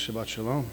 [0.00, 0.64] Shabbat Shalom.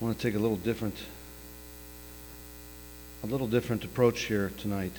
[0.00, 0.96] I want to take a little different
[3.22, 4.96] a little different approach here tonight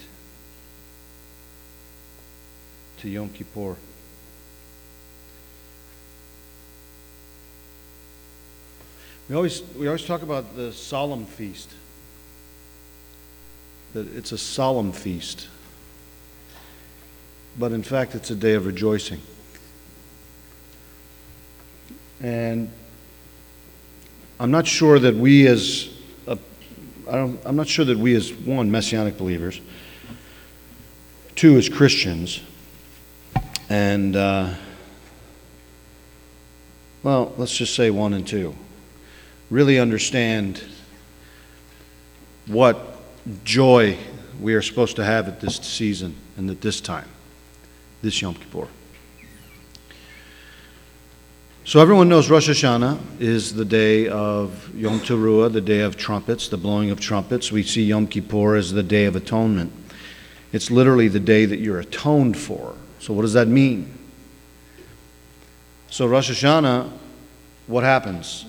[2.99, 3.75] to Yom Kippur.
[9.27, 11.71] We always, we always talk about the solemn feast,
[13.93, 15.47] that it's a solemn feast.
[17.57, 19.19] But in fact, it's a day of rejoicing.
[22.21, 22.71] And
[24.39, 25.89] I'm not sure that we as,
[26.27, 26.37] a,
[27.09, 29.59] I don't, I'm not sure that we as, one, Messianic believers,
[31.35, 32.41] two, as Christians,
[33.69, 34.53] and, uh,
[37.01, 38.55] well, let's just say one and two
[39.49, 40.63] really understand
[42.47, 42.99] what
[43.43, 43.97] joy
[44.39, 47.07] we are supposed to have at this season and at this time,
[48.01, 48.67] this Yom Kippur.
[51.63, 56.47] So everyone knows Rosh Hashanah is the day of Yom Teruah, the day of trumpets,
[56.47, 57.51] the blowing of trumpets.
[57.51, 59.73] We see Yom Kippur as the day of atonement.
[60.51, 62.75] It's literally the day that you're atoned for.
[62.99, 63.91] So what does that mean?
[65.89, 66.91] So Rosh Hashanah,
[67.65, 68.45] what happens?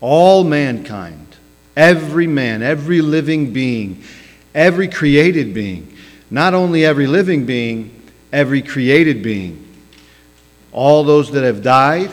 [0.00, 1.36] All mankind,
[1.76, 4.02] every man, every living being,
[4.54, 5.96] every created being,
[6.30, 8.02] not only every living being,
[8.32, 9.62] every created being,
[10.72, 12.10] all those that have died,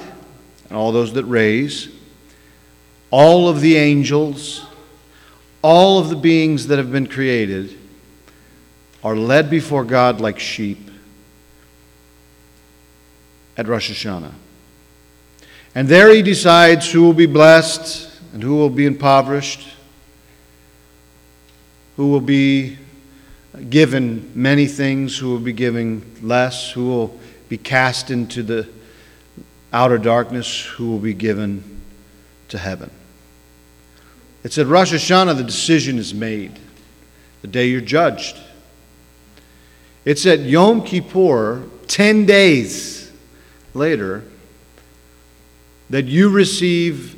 [0.69, 1.89] and all those that raise,
[3.11, 4.65] all of the angels,
[5.61, 7.77] all of the beings that have been created
[9.03, 10.89] are led before God like sheep
[13.57, 14.33] at Rosh Hashanah.
[15.75, 19.67] And there he decides who will be blessed and who will be impoverished,
[21.97, 22.77] who will be
[23.69, 27.19] given many things, who will be given less, who will
[27.49, 28.67] be cast into the
[29.71, 31.81] outer darkness, who will be given
[32.49, 32.91] to heaven.
[34.43, 36.59] It's at Rosh Hashanah the decision is made,
[37.41, 38.37] the day you're judged.
[40.05, 43.11] It's at Yom Kippur, 10 days
[43.73, 44.23] later,
[45.89, 47.15] that you receive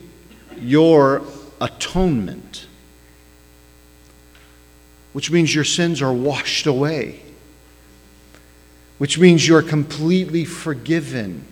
[0.60, 1.22] your
[1.62, 2.68] atonement,
[5.14, 7.22] which means your sins are washed away,
[8.98, 11.44] which means you're completely forgiven,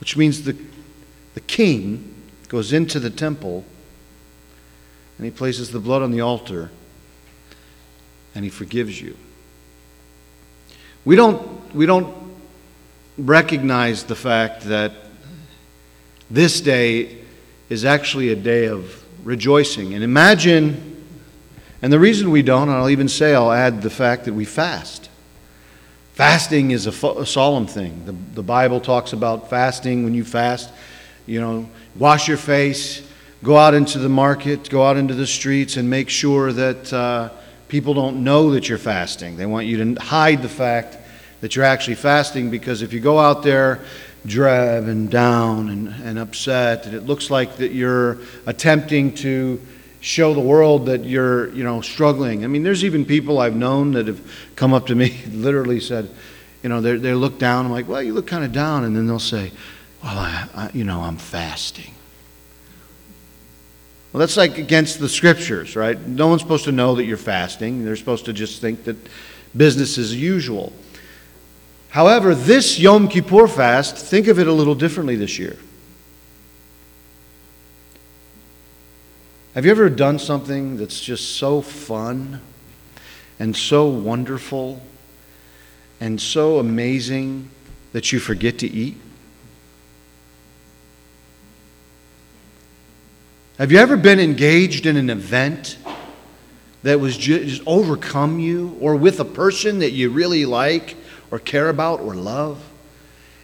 [0.00, 0.56] which means the,
[1.34, 2.14] the king
[2.48, 3.64] goes into the temple
[5.18, 6.70] and he places the blood on the altar
[8.34, 9.16] and he forgives you.
[11.04, 12.14] We don't, we don't
[13.16, 14.92] recognize the fact that
[16.30, 17.18] this day
[17.68, 19.94] is actually a day of rejoicing.
[19.94, 21.04] And imagine,
[21.82, 25.10] and the reason we don't, I'll even say, I'll add the fact that we fast.
[26.12, 28.04] Fasting is a, fo- a solemn thing.
[28.06, 30.70] The, the Bible talks about fasting when you fast.
[31.26, 33.06] You know, wash your face,
[33.42, 37.30] go out into the market, go out into the streets, and make sure that uh,
[37.68, 39.36] people don't know that you're fasting.
[39.36, 40.98] They want you to hide the fact
[41.40, 43.84] that you're actually fasting because if you go out there
[44.26, 49.60] driven down and, and upset, and it looks like that you're attempting to
[50.00, 52.44] show the world that you're, you know, struggling.
[52.44, 54.20] I mean, there's even people I've known that have
[54.56, 56.10] come up to me, literally said,
[56.62, 57.66] you know, they they look down.
[57.66, 59.52] I'm like, well, you look kind of down, and then they'll say,
[60.02, 61.94] well, I, I, you know, I'm fasting.
[64.12, 66.00] Well, that's like against the scriptures, right?
[66.00, 67.84] No one's supposed to know that you're fasting.
[67.84, 68.96] They're supposed to just think that
[69.56, 70.72] business is usual.
[71.94, 75.56] However, this Yom Kippur fast, think of it a little differently this year.
[79.54, 82.40] Have you ever done something that's just so fun
[83.38, 84.82] and so wonderful
[86.00, 87.48] and so amazing
[87.92, 88.96] that you forget to eat?
[93.56, 95.78] Have you ever been engaged in an event
[96.82, 100.96] that was just overcome you or with a person that you really like
[101.34, 102.64] or care about or love?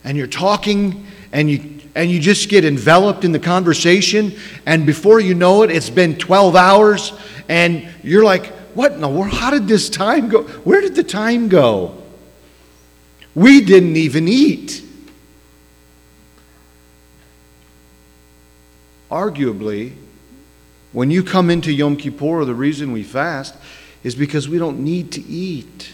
[0.04, 4.32] And you're talking and you and you just get enveloped in the conversation
[4.64, 7.12] and before you know it it's been 12 hours
[7.48, 8.46] and you're like
[8.76, 10.44] what in the world how did this time go?
[10.44, 12.00] Where did the time go?
[13.34, 14.84] We didn't even eat.
[19.10, 19.96] Arguably
[20.92, 23.56] when you come into yom kippur the reason we fast
[24.04, 25.92] is because we don't need to eat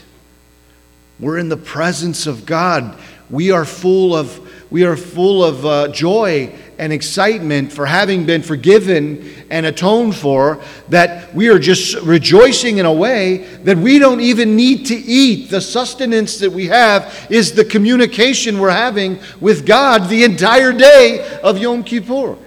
[1.19, 2.97] we're in the presence of god
[3.29, 8.41] we are full of we are full of uh, joy and excitement for having been
[8.41, 14.19] forgiven and atoned for that we are just rejoicing in a way that we don't
[14.19, 15.49] even need to eat.
[15.49, 21.39] The sustenance that we have is the communication we're having with God the entire day
[21.41, 22.37] of Yom Kippur.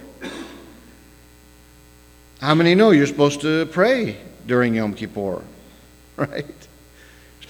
[2.39, 5.43] How many know you're supposed to pray during Yom Kippur?
[6.17, 6.45] Right?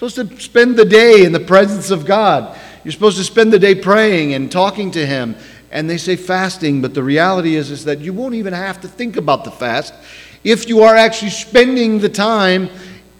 [0.02, 2.58] Supposed to spend the day in the presence of God.
[2.82, 5.36] You're supposed to spend the day praying and talking to Him.
[5.70, 8.88] And they say fasting, but the reality is, is that you won't even have to
[8.88, 9.94] think about the fast
[10.42, 12.68] if you are actually spending the time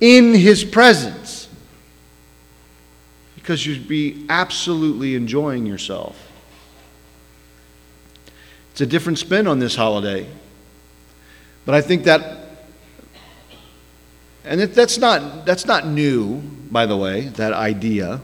[0.00, 1.48] in His presence.
[3.36, 6.32] Because you'd be absolutely enjoying yourself.
[8.72, 10.26] It's a different spin on this holiday.
[11.64, 12.41] But I think that
[14.44, 16.40] and that's not, that's not new,
[16.70, 18.20] by the way, that idea.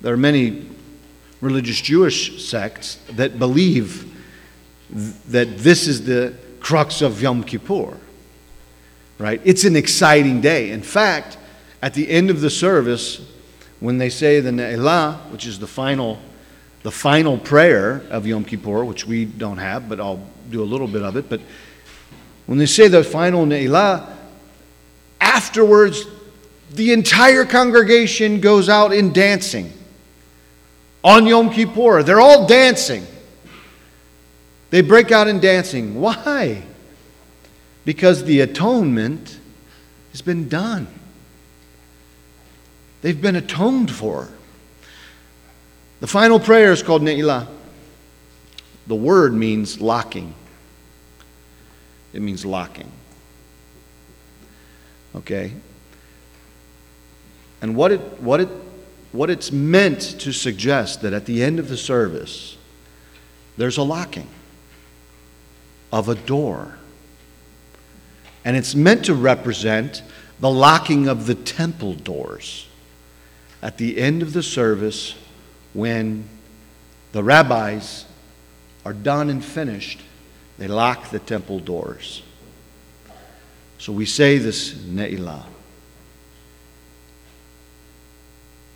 [0.00, 0.68] There are many
[1.40, 4.12] religious Jewish sects that believe
[4.92, 7.96] th- that this is the crux of Yom Kippur.
[9.18, 9.40] Right?
[9.44, 10.70] It's an exciting day.
[10.70, 11.38] In fact,
[11.80, 13.20] at the end of the service,
[13.80, 16.18] when they say the Ne'ilah, which is the final,
[16.82, 20.88] the final prayer of Yom Kippur, which we don't have, but I'll do a little
[20.88, 21.28] bit of it.
[21.28, 21.40] But
[22.46, 24.15] when they say the final Ne'ilah,
[25.20, 26.06] Afterwards,
[26.72, 29.72] the entire congregation goes out in dancing.
[31.04, 33.06] On Yom Kippur, they're all dancing.
[34.70, 36.00] They break out in dancing.
[36.00, 36.62] Why?
[37.84, 39.38] Because the atonement
[40.10, 40.88] has been done.
[43.02, 44.28] They've been atoned for.
[46.00, 47.46] The final prayer is called Ne'ilah.
[48.86, 50.34] The word means locking.
[52.12, 52.90] It means locking.
[55.16, 55.52] Okay?
[57.62, 58.48] And what, it, what, it,
[59.12, 62.56] what it's meant to suggest that at the end of the service,
[63.56, 64.28] there's a locking
[65.92, 66.76] of a door.
[68.44, 70.02] And it's meant to represent
[70.38, 72.68] the locking of the temple doors.
[73.62, 75.14] At the end of the service,
[75.72, 76.28] when
[77.12, 78.04] the rabbis
[78.84, 80.00] are done and finished,
[80.58, 82.22] they lock the temple doors.
[83.78, 85.44] So we say this Ne'ilah.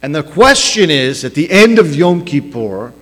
[0.03, 2.93] And the question is at the end of Yom Kippur,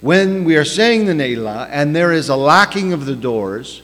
[0.00, 3.82] when we are saying the Ne'ilah and there is a locking of the doors,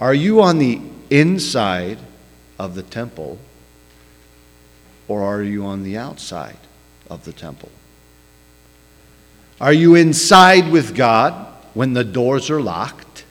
[0.00, 0.80] are you on the
[1.10, 1.98] inside
[2.58, 3.38] of the temple
[5.08, 6.56] or are you on the outside
[7.10, 7.70] of the temple?
[9.60, 11.34] Are you inside with God
[11.74, 13.24] when the doors are locked?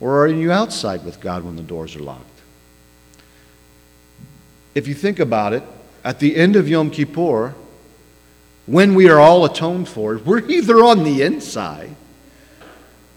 [0.00, 2.27] Or are you outside with God when the doors are locked?
[4.74, 5.62] If you think about it,
[6.04, 7.54] at the end of Yom Kippur,
[8.66, 11.94] when we are all atoned for, we're either on the inside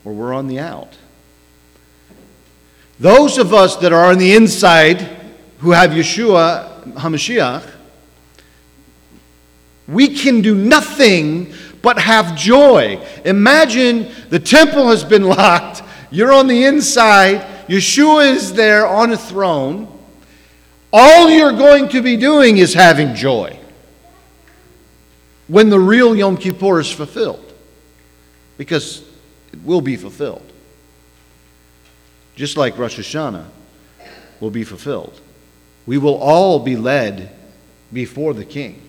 [0.04, 0.98] or we're on the out.
[3.00, 5.02] Those of us that are on the inside
[5.60, 7.70] who have Yeshua HaMashiach,
[9.88, 13.04] we can do nothing but have joy.
[13.26, 19.18] Imagine the temple has been locked, you're on the inside, Yeshua is there on a
[19.18, 19.88] throne
[20.94, 23.58] all you're going to be doing is having joy
[25.48, 27.54] when the real Yom Kippur is fulfilled,
[28.58, 29.02] because
[29.52, 30.50] it will be fulfilled.
[32.36, 33.46] Just like Rosh Hashanah
[34.40, 35.20] will be fulfilled.
[35.86, 37.36] We will all be led
[37.92, 38.82] before the King.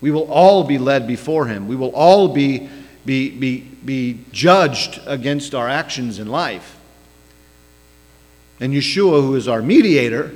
[0.00, 1.68] We will all be led before Him.
[1.68, 2.68] We will all be,
[3.06, 6.76] be, be, be judged against our actions in life.
[8.64, 10.34] And Yeshua, who is our mediator,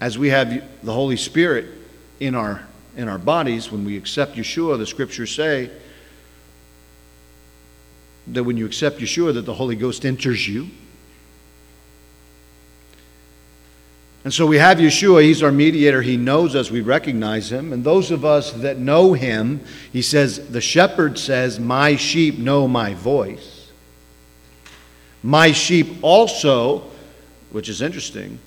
[0.00, 0.48] as we have
[0.82, 1.66] the Holy Spirit
[2.20, 2.66] in our,
[2.96, 5.70] in our bodies, when we accept Yeshua, the scriptures say
[8.28, 10.70] that when you accept Yeshua, that the Holy Ghost enters you.
[14.24, 17.74] And so we have Yeshua, he's our mediator, he knows us, we recognize him.
[17.74, 19.60] And those of us that know him,
[19.92, 23.59] he says, the shepherd says, My sheep know my voice.
[25.22, 26.84] My sheep also,
[27.50, 28.38] which is interesting,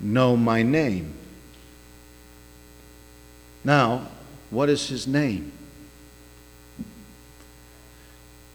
[0.00, 1.14] know my name.
[3.64, 4.06] Now,
[4.50, 5.52] what is his name?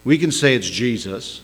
[0.03, 1.41] We can say it's Jesus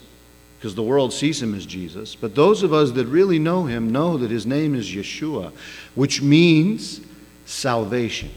[0.57, 3.91] because the world sees him as Jesus, but those of us that really know him
[3.91, 5.51] know that his name is Yeshua,
[5.95, 7.01] which means
[7.45, 8.29] salvation.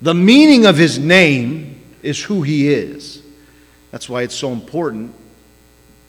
[0.00, 3.22] The meaning of his name is who he is.
[3.90, 5.14] That's why it's so important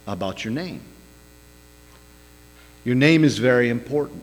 [0.07, 0.81] about your name.
[2.83, 4.21] Your name is very important.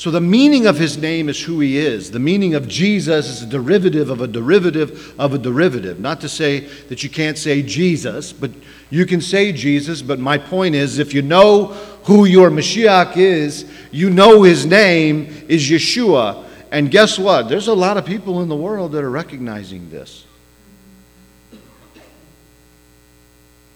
[0.00, 2.10] So, the meaning of his name is who he is.
[2.10, 6.00] The meaning of Jesus is a derivative of a derivative of a derivative.
[6.00, 8.50] Not to say that you can't say Jesus, but
[8.88, 10.00] you can say Jesus.
[10.00, 11.66] But my point is if you know
[12.04, 16.46] who your Mashiach is, you know his name is Yeshua.
[16.70, 17.50] And guess what?
[17.50, 20.24] There's a lot of people in the world that are recognizing this.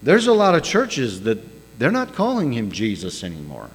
[0.05, 1.39] There's a lot of churches that
[1.79, 3.71] they're not calling him Jesus anymore.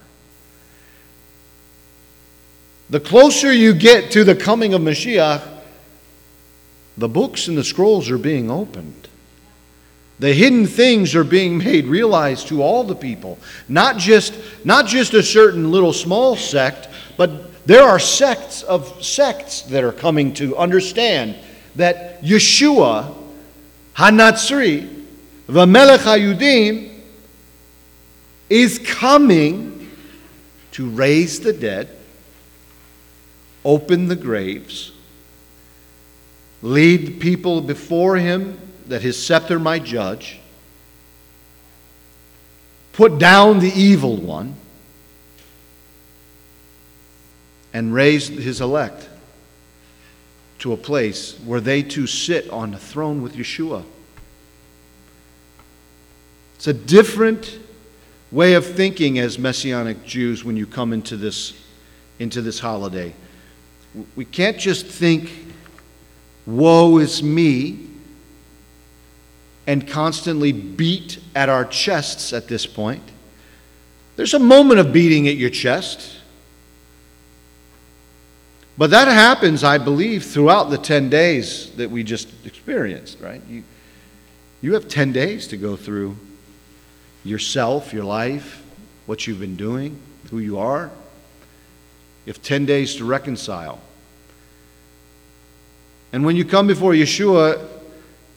[2.89, 5.45] The closer you get to the coming of Mashiach,
[6.97, 9.09] the books and the scrolls are being opened.
[10.19, 13.37] The hidden things are being made realized to all the people.
[13.67, 14.33] Not just,
[14.63, 19.91] not just a certain little small sect, but there are sects of sects that are
[19.91, 21.35] coming to understand
[21.75, 23.17] that Yeshua,
[25.51, 26.99] Hanatzri, Vamelech HaYudim,
[28.49, 29.89] is coming
[30.71, 31.89] to raise the dead
[33.63, 34.91] open the graves,
[36.61, 40.39] lead people before him that his scepter might judge,
[42.93, 44.55] put down the evil one,
[47.73, 49.07] and raise his elect
[50.59, 53.83] to a place where they too sit on the throne with Yeshua.
[56.61, 57.57] It's a different
[58.31, 61.59] way of thinking as Messianic Jews when you come into this,
[62.19, 63.15] into this holiday.
[64.15, 65.31] We can't just think,
[66.45, 67.87] woe is me,
[69.65, 73.01] and constantly beat at our chests at this point.
[74.15, 76.19] There's a moment of beating at your chest.
[78.77, 83.41] But that happens, I believe, throughout the 10 days that we just experienced, right?
[83.49, 83.63] You,
[84.61, 86.15] you have 10 days to go through
[87.23, 88.63] yourself, your life,
[89.05, 89.99] what you've been doing,
[90.29, 90.89] who you are.
[92.25, 93.79] You have 10 days to reconcile.
[96.13, 97.67] And when you come before Yeshua,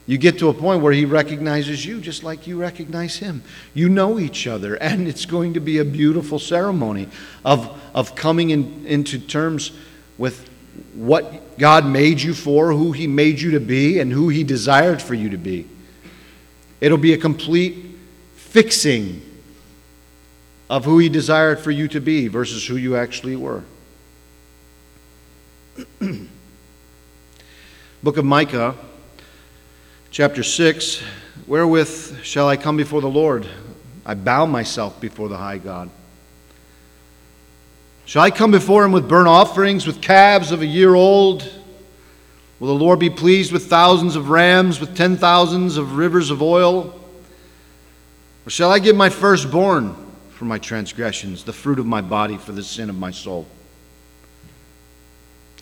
[0.07, 3.43] you get to a point where he recognizes you just like you recognize him.
[3.73, 7.09] You know each other, and it's going to be a beautiful ceremony
[7.45, 9.73] of, of coming in, into terms
[10.19, 10.49] with
[10.95, 15.01] what God made you for, who he made you to be, and who he desired
[15.01, 15.69] for you to be.
[16.81, 17.84] It'll be a complete
[18.55, 19.21] fixing
[20.71, 23.65] of who he desired for you to be versus who you actually were.
[28.05, 28.77] Book of Micah,
[30.13, 31.03] chapter 6
[31.49, 33.45] Wherewith shall I come before the Lord?
[34.07, 35.91] I bow myself before the high God.
[38.05, 41.43] Shall I come before him with burnt offerings, with calves of a year old?
[42.61, 46.41] Will the Lord be pleased with thousands of rams, with ten thousands of rivers of
[46.41, 47.01] oil?
[48.47, 49.97] Or shall I give my firstborn
[50.31, 53.47] for my transgressions, the fruit of my body for the sin of my soul?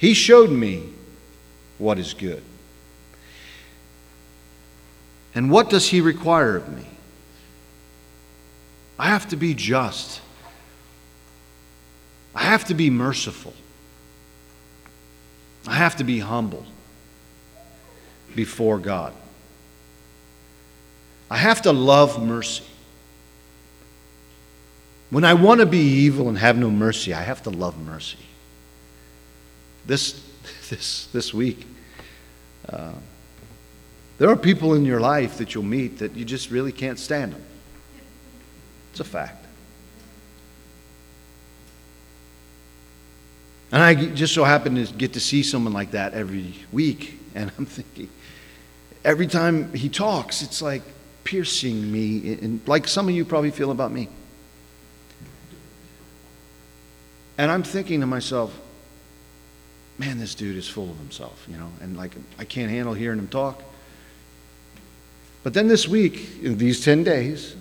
[0.01, 0.93] He showed me
[1.79, 2.43] what is good.
[5.35, 6.85] And what does He require of me?
[8.99, 10.21] I have to be just.
[12.35, 13.55] I have to be merciful.
[15.67, 16.67] I have to be humble
[18.35, 19.13] before God.
[21.31, 22.65] I have to love mercy.
[25.13, 28.17] When I want to be evil and have no mercy, I have to love mercy.
[29.85, 30.19] This,
[30.71, 31.67] this, this week,
[32.67, 32.93] uh,
[34.17, 37.35] there are people in your life that you'll meet that you just really can't stand
[37.35, 37.45] them.
[38.93, 39.45] It's a fact.
[43.71, 47.53] And I just so happen to get to see someone like that every week, and
[47.59, 48.09] I'm thinking,
[49.05, 50.83] every time he talks, it's like
[51.23, 54.09] piercing me, and like some of you probably feel about me.
[57.43, 58.57] And I'm thinking to myself,
[59.99, 63.19] man, this dude is full of himself, you know, and like I can't handle hearing
[63.19, 63.61] him talk.
[65.43, 67.57] But then this week, in these 10 days,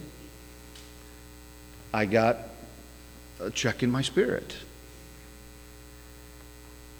[1.91, 2.37] I got
[3.39, 4.55] a check in my spirit.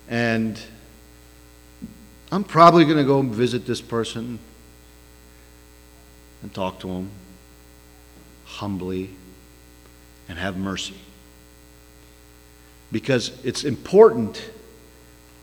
[0.09, 0.59] And
[2.31, 4.39] I'm probably going to go visit this person
[6.41, 7.11] and talk to him
[8.45, 9.11] humbly
[10.27, 10.95] and have mercy.
[12.91, 14.41] Because it's important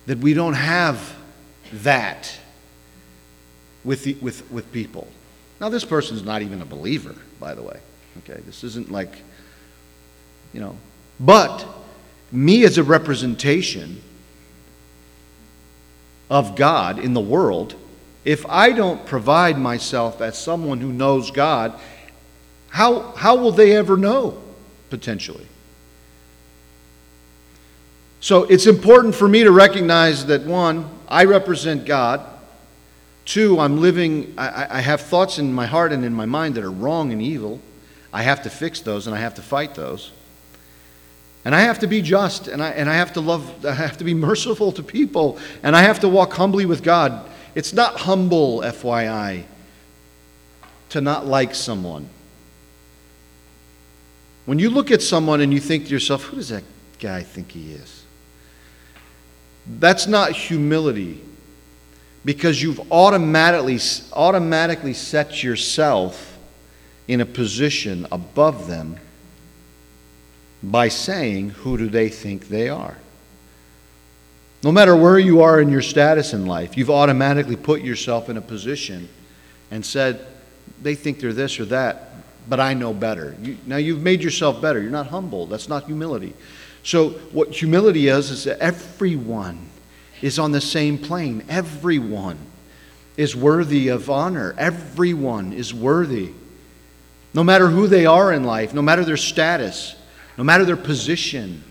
[0.07, 1.17] that we don't have
[1.73, 2.33] that
[3.85, 5.09] with, the, with, with people.
[5.61, 7.81] Now, this person's not even a believer, by the way.
[8.19, 9.23] Okay, this isn't like,
[10.53, 10.77] you know,
[11.21, 11.67] but
[12.31, 14.03] me as a representation
[16.31, 17.75] of God in the world,
[18.25, 21.79] if I don't provide myself as someone who knows God,
[22.71, 24.43] how, how will they ever know,
[24.91, 25.47] potentially?
[28.21, 32.25] So it's important for me to recognize that one, I represent God.
[33.25, 36.65] Two, I'm living, I, I have thoughts in my heart and in my mind that
[36.65, 37.61] are wrong and evil.
[38.13, 40.13] I have to fix those and I have to fight those.
[41.45, 43.99] And I have to be just and I, and I have to love, I have
[43.99, 47.29] to be merciful to people and I have to walk humbly with God.
[47.55, 49.45] It's not humble, FYI,
[50.91, 52.09] to not like someone.
[54.47, 56.65] When you look at someone and you think to yourself, who does that
[56.99, 57.98] guy think he is?
[59.69, 61.21] That's not humility
[62.25, 63.79] because you've automatically,
[64.13, 66.39] automatically set yourself
[67.07, 68.97] in a position above them
[70.63, 72.97] by saying, Who do they think they are?
[74.63, 78.37] No matter where you are in your status in life, you've automatically put yourself in
[78.37, 79.09] a position
[79.71, 80.27] and said,
[80.83, 82.11] They think they're this or that,
[82.49, 83.37] but I know better.
[83.41, 84.81] You, now you've made yourself better.
[84.81, 85.47] You're not humble.
[85.47, 86.35] That's not humility.
[86.83, 89.69] So, what humility is, is that everyone
[90.23, 91.45] is on the same plane.
[91.49, 92.39] Everyone
[93.17, 94.55] is worthy of honor.
[94.57, 96.31] Everyone is worthy.
[97.35, 99.95] No matter who they are in life, no matter their status,
[100.37, 101.63] no matter their position,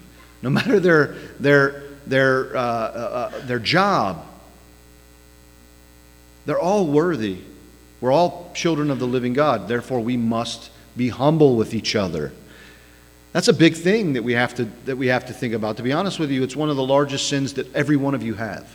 [0.42, 4.26] no matter their, their, their, uh, uh, uh, their job,
[6.46, 7.40] they're all worthy.
[8.00, 9.68] We're all children of the living God.
[9.68, 12.32] Therefore, we must be humble with each other.
[13.38, 15.78] That's a big thing that we have to, that we have to think about.
[15.78, 18.24] To be honest with you, it's one of the largest sins that every one of
[18.24, 18.68] you have.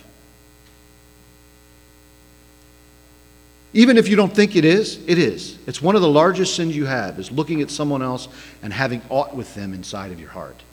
[3.73, 5.59] Even if you don't think it is, it is.
[5.67, 8.29] It's one of the largest sins you have, is looking at someone else
[8.61, 10.63] and having aught with them inside of your heart.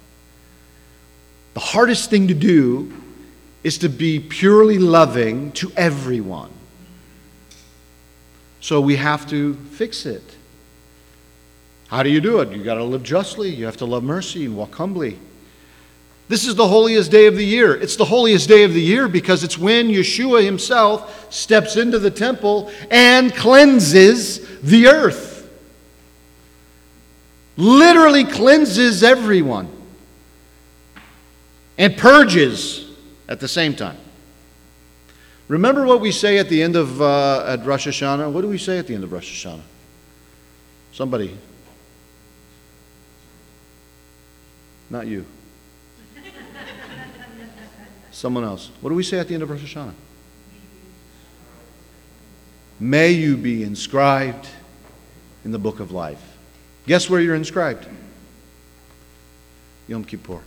[1.54, 2.94] The hardest thing to do
[3.64, 6.52] is to be purely loving to everyone.
[8.60, 10.36] So we have to fix it.
[11.90, 12.52] How do you do it?
[12.52, 15.18] You got to live justly, you have to love mercy and walk humbly.
[16.28, 17.74] This is the holiest day of the year.
[17.74, 22.12] It's the holiest day of the year because it's when Yeshua himself steps into the
[22.12, 25.50] temple and cleanses the earth.
[27.56, 29.68] Literally cleanses everyone
[31.76, 32.88] and purges
[33.28, 33.98] at the same time.
[35.48, 38.30] Remember what we say at the end of uh, at Rosh Hashanah?
[38.30, 39.62] What do we say at the end of Rosh Hashanah?
[40.92, 41.36] Somebody.
[44.90, 45.24] Not you.
[48.10, 48.70] Someone else.
[48.80, 49.94] What do we say at the end of Rosh Hashanah?
[52.80, 54.48] May you be inscribed
[55.44, 56.20] in the book of life.
[56.86, 57.86] Guess where you're inscribed?
[59.86, 60.40] Yom Kippur.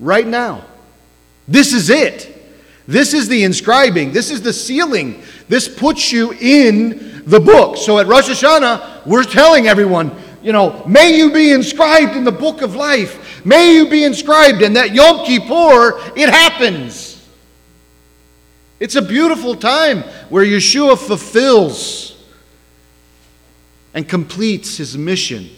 [0.00, 0.64] Right now.
[1.46, 2.28] This is it.
[2.86, 4.12] This is the inscribing.
[4.12, 5.22] This is the sealing.
[5.48, 7.76] This puts you in the book.
[7.76, 10.10] So at Rosh Hashanah, we're telling everyone,
[10.42, 13.44] you know, may you be inscribed in the book of life.
[13.44, 17.12] May you be inscribed in that Yom Kippur, it happens.
[18.80, 22.16] It's a beautiful time where Yeshua fulfills
[23.94, 25.48] and completes his mission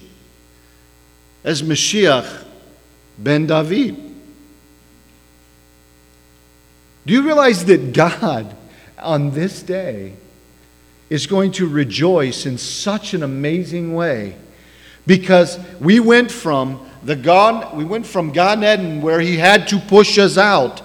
[1.43, 2.45] as Mashiach
[3.19, 3.97] ben David.
[7.07, 8.55] Do you realize that God
[8.99, 10.15] on this day
[11.11, 14.37] is going to rejoice in such an amazing way?
[15.07, 19.79] Because we went from the God, we went from Gan Eden, where He had to
[19.79, 20.83] push us out,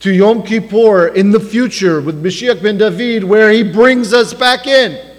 [0.00, 4.66] to Yom Kippur in the future with Mashiach ben David, where He brings us back
[4.66, 5.12] in.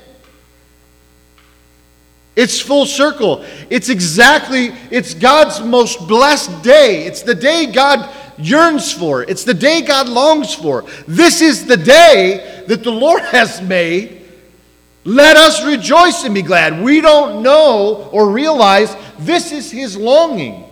[2.36, 3.46] It's full circle.
[3.70, 7.06] It's exactly, it's God's most blessed day.
[7.06, 9.24] It's the day God yearns for.
[9.24, 10.84] It's the day God longs for.
[11.08, 14.25] This is the day that the Lord has made.
[15.06, 16.82] Let us rejoice and be glad.
[16.82, 20.66] We don't know or realize this is his longing.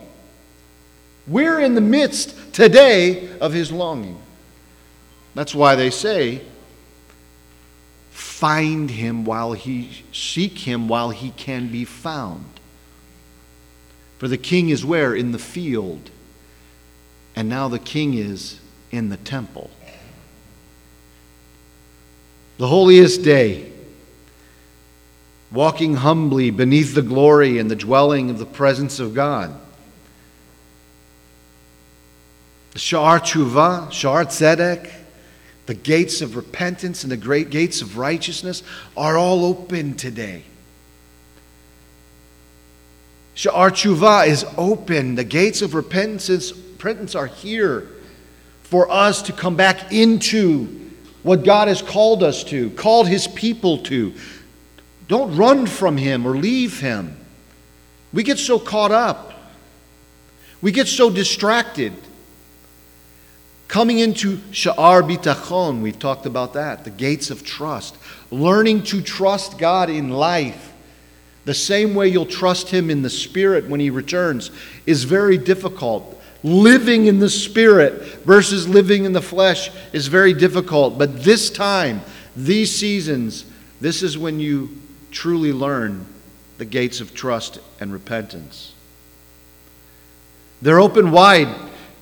[1.28, 4.19] We're in the midst today of his longing.
[5.36, 6.41] That's why they say,
[8.10, 12.46] find him while he seek him while he can be found.
[14.17, 15.13] For the king is where?
[15.13, 16.10] In the field.
[17.36, 18.60] And now the king is
[18.91, 19.69] in the temple.
[22.58, 23.73] The holiest day
[25.54, 29.54] walking humbly beneath the glory and the dwelling of the presence of God.
[32.72, 34.92] The Sha'ar Tshuva, Sha'ar Tzedek,
[35.68, 38.63] the gates of repentance and the great gates of righteousness
[38.98, 40.44] are all open today.
[43.36, 45.16] Sha'ar Tshuva is open.
[45.16, 47.88] The gates of repentance, repentance are here
[48.63, 50.82] for us to come back into
[51.22, 54.13] what God has called us to, called His people to,
[55.08, 57.18] don't run from Him or leave Him.
[58.13, 59.34] We get so caught up.
[60.62, 61.94] We get so distracted.
[63.68, 67.98] Coming into Sha'ar Bitachon, we've talked about that, the gates of trust.
[68.30, 70.72] Learning to trust God in life,
[71.46, 74.52] the same way you'll trust Him in the Spirit when He returns,
[74.86, 76.22] is very difficult.
[76.44, 80.98] Living in the Spirit versus living in the flesh is very difficult.
[80.98, 82.02] But this time,
[82.36, 83.46] these seasons,
[83.82, 84.83] this is when you
[85.13, 86.06] truly learn
[86.58, 88.73] the gates of trust and repentance.
[90.62, 91.54] They're open wide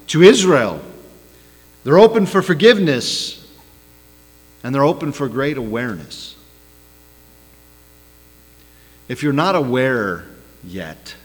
[0.07, 0.81] to Israel.
[1.83, 3.37] They're open for forgiveness
[4.63, 6.35] and they're open for great awareness.
[9.07, 10.25] If you're not aware
[10.63, 11.15] yet,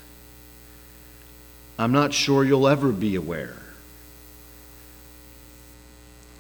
[1.79, 3.57] I'm not sure you'll ever be aware.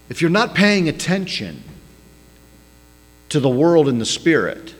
[0.08, 1.62] If you're not paying attention
[3.28, 4.75] to the world and the spirit,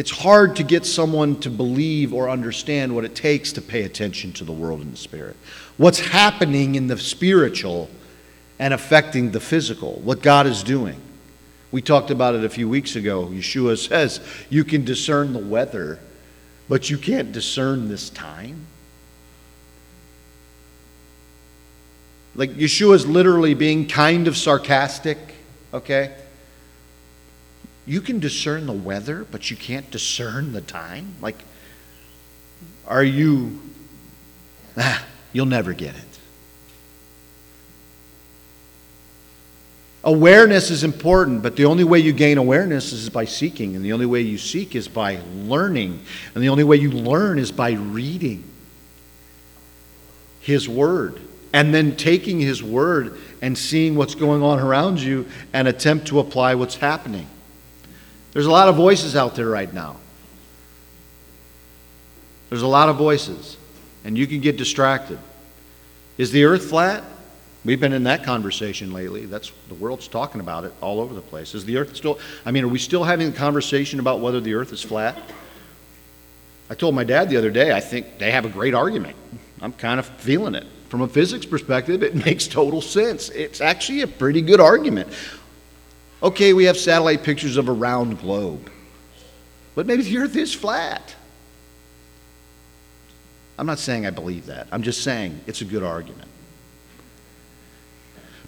[0.00, 4.32] it's hard to get someone to believe or understand what it takes to pay attention
[4.32, 5.36] to the world and the spirit.
[5.76, 7.90] What's happening in the spiritual
[8.58, 10.98] and affecting the physical, what God is doing.
[11.70, 13.26] We talked about it a few weeks ago.
[13.26, 15.98] Yeshua says you can discern the weather,
[16.66, 18.64] but you can't discern this time.
[22.34, 25.18] Like Yeshua's literally being kind of sarcastic,
[25.74, 26.14] okay?
[27.90, 31.16] You can discern the weather, but you can't discern the time?
[31.20, 31.34] Like,
[32.86, 33.60] are you.
[34.76, 36.18] Ah, you'll never get it.
[40.04, 43.92] Awareness is important, but the only way you gain awareness is by seeking, and the
[43.92, 46.00] only way you seek is by learning,
[46.36, 48.44] and the only way you learn is by reading
[50.38, 51.20] His Word,
[51.52, 56.20] and then taking His Word and seeing what's going on around you and attempt to
[56.20, 57.26] apply what's happening.
[58.32, 59.96] There's a lot of voices out there right now.
[62.48, 63.56] There's a lot of voices,
[64.04, 65.18] and you can get distracted.
[66.18, 67.04] Is the earth flat?
[67.64, 69.26] We've been in that conversation lately.
[69.26, 71.54] That's the world's talking about it all over the place.
[71.54, 74.54] Is the earth still I mean, are we still having a conversation about whether the
[74.54, 75.18] earth is flat?
[76.70, 79.16] I told my dad the other day, I think they have a great argument.
[79.60, 80.66] I'm kind of feeling it.
[80.88, 83.28] From a physics perspective, it makes total sense.
[83.30, 85.08] It's actually a pretty good argument.
[86.22, 88.70] Okay, we have satellite pictures of a round globe,
[89.74, 91.14] but maybe the earth is flat.
[93.58, 94.68] I'm not saying I believe that.
[94.72, 96.28] I'm just saying it's a good argument.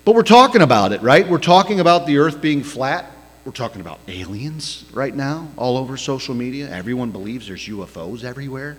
[0.04, 1.28] But we're talking about it, right?
[1.28, 3.10] We're talking about the earth being flat.
[3.44, 6.70] We're talking about aliens right now, all over social media.
[6.70, 8.76] Everyone believes there's UFOs everywhere.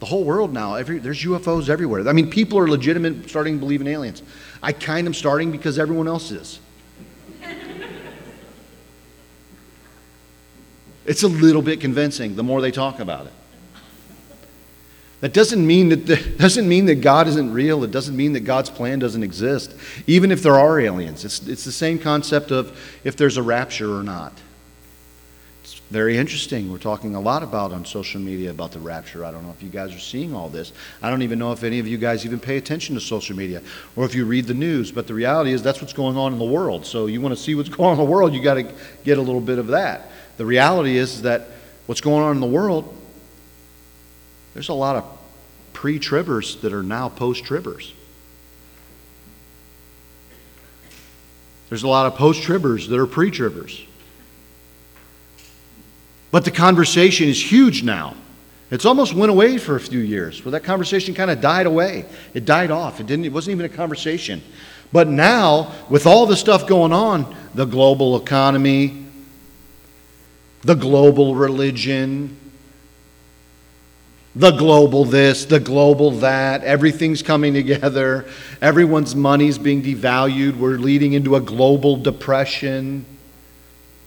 [0.00, 2.08] The whole world now, every, there's UFOs everywhere.
[2.08, 4.22] I mean, people are legitimate starting to believe in aliens.
[4.62, 6.58] I kind of am starting because everyone else is.
[11.10, 13.32] It's a little bit convincing the more they talk about it.
[15.22, 17.82] That doesn't mean that the, doesn't mean that God isn't real.
[17.82, 19.74] It doesn't mean that God's plan doesn't exist,
[20.06, 21.24] even if there are aliens.
[21.24, 24.34] It's, it's the same concept of if there's a rapture or not.
[25.64, 26.70] It's very interesting.
[26.70, 29.24] We're talking a lot about on social media about the rapture.
[29.24, 30.72] I don't know if you guys are seeing all this.
[31.02, 33.62] I don't even know if any of you guys even pay attention to social media
[33.96, 34.92] or if you read the news.
[34.92, 36.86] But the reality is that's what's going on in the world.
[36.86, 39.18] So you want to see what's going on in the world, you got to get
[39.18, 40.12] a little bit of that.
[40.40, 41.48] The reality is that
[41.84, 42.96] what's going on in the world,
[44.54, 45.04] there's a lot of
[45.74, 47.92] pre tribbers that are now post tribbers.
[51.68, 53.84] There's a lot of post tribbers that are pre tribbers.
[56.30, 58.14] But the conversation is huge now.
[58.70, 60.42] It's almost went away for a few years.
[60.42, 62.06] Well, that conversation kind of died away.
[62.32, 62.98] It died off.
[62.98, 63.26] It didn't.
[63.26, 64.40] It wasn't even a conversation.
[64.90, 68.99] But now, with all the stuff going on, the global economy,
[70.62, 72.36] the global religion,
[74.36, 78.26] the global this, the global that, everything's coming together,
[78.60, 83.04] everyone's money's being devalued, we're leading into a global depression.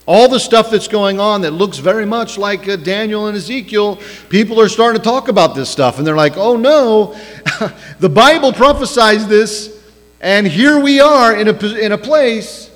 [0.06, 4.00] All the stuff that's going on that looks very much like uh, Daniel and Ezekiel,
[4.30, 7.18] people are starting to talk about this stuff and they're like, oh no,
[8.00, 9.82] the Bible prophesies this,
[10.22, 12.70] and here we are in a, in a place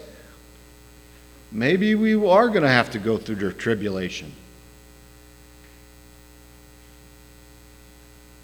[1.52, 4.32] maybe we are going to have to go through tribulation.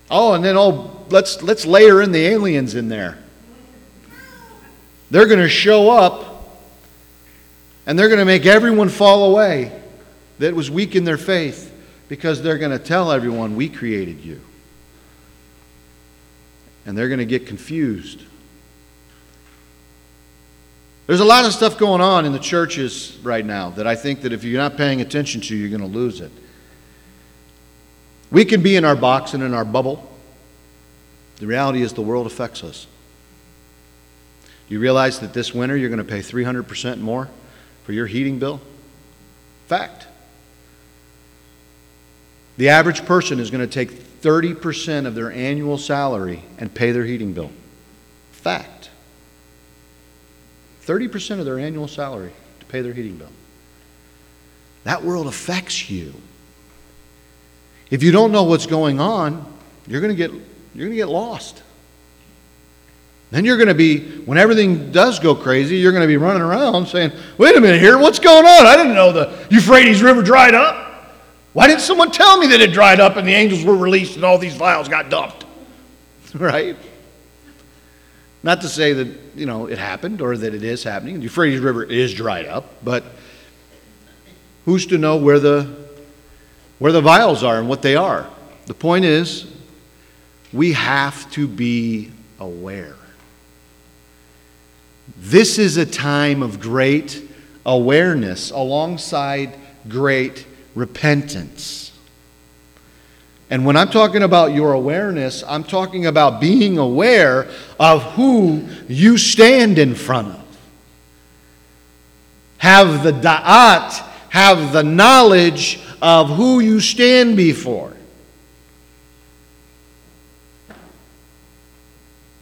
[0.10, 3.18] Oh, and then oh, let's let's layer in the aliens in there.
[5.10, 6.34] They're going to show up
[7.86, 9.72] and they're going to make everyone fall away
[10.40, 11.72] that was weak in their faith
[12.10, 14.42] because they're going to tell everyone we created you.
[16.86, 18.24] And they're going to get confused
[21.08, 24.22] there's a lot of stuff going on in the churches right now that I think
[24.22, 26.32] that if you're not paying attention to, you're going to lose it.
[28.32, 30.10] We can be in our box and in our bubble.
[31.38, 32.88] The reality is the world affects us.
[34.68, 37.30] Do You realize that this winter you're going to pay 300% more
[37.84, 38.62] for your heating bill?
[39.68, 40.08] Fact.
[42.58, 47.04] The average person is going to take 30% of their annual salary and pay their
[47.04, 47.52] heating bill.
[48.32, 48.83] Fact.
[50.86, 53.30] 30% of their annual salary to pay their heating bill.
[54.84, 56.14] That world affects you.
[57.90, 59.46] If you don't know what's going on,
[59.88, 61.62] you're going to get, you're going to get lost.
[63.32, 66.42] Then you're going to be, when everything does go crazy, you're going to be running
[66.42, 68.66] around saying, wait a minute here, what's going on?
[68.66, 70.92] I didn't know the Euphrates River dried up.
[71.54, 74.24] Why didn't someone tell me that it dried up and the angels were released and
[74.24, 75.46] all these vials got dumped?
[76.36, 76.76] right?
[78.44, 81.16] Not to say that, you know, it happened or that it is happening.
[81.16, 83.06] The Euphrates River is dried up, but
[84.66, 85.84] who's to know where the
[86.80, 88.30] where the vials are and what they are?
[88.66, 89.48] The point is
[90.52, 92.96] we have to be aware.
[95.18, 97.30] This is a time of great
[97.66, 101.83] awareness alongside great repentance.
[103.50, 107.48] And when I'm talking about your awareness, I'm talking about being aware
[107.80, 110.44] of who you stand in front of.
[112.58, 113.92] Have the da'at,
[114.30, 117.94] have the knowledge of who you stand before.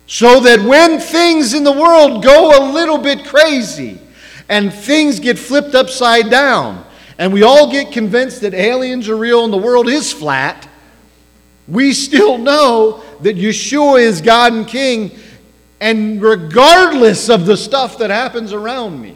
[0.07, 3.99] So that when things in the world go a little bit crazy
[4.49, 6.85] and things get flipped upside down,
[7.17, 10.67] and we all get convinced that aliens are real and the world is flat,
[11.67, 15.11] we still know that Yeshua is God and King,
[15.79, 19.15] and regardless of the stuff that happens around me,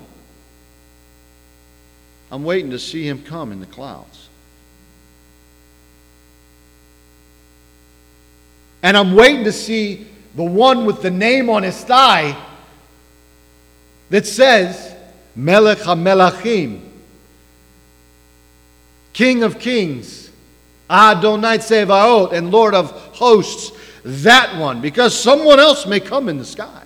[2.32, 4.30] I'm waiting to see him come in the clouds.
[8.84, 12.38] And I'm waiting to see the one with the name on his thigh
[14.10, 14.96] that says,
[15.36, 16.82] Melech HaMelachim,
[19.14, 20.25] King of kings,
[20.90, 23.72] Adonai Tsevaot, and Lord of hosts,
[24.04, 26.84] that one, because someone else may come in the sky.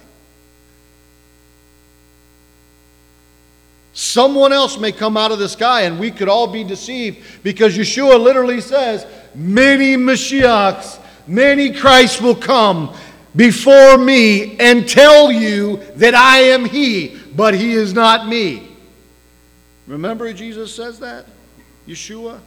[3.94, 7.78] Someone else may come out of the sky, and we could all be deceived because
[7.78, 12.96] Yeshua literally says, Many Mashiachs, many Christs will come
[13.36, 18.70] before me and tell you that I am He, but He is not me.
[19.86, 21.26] Remember Jesus says that?
[21.88, 22.40] Yeshua?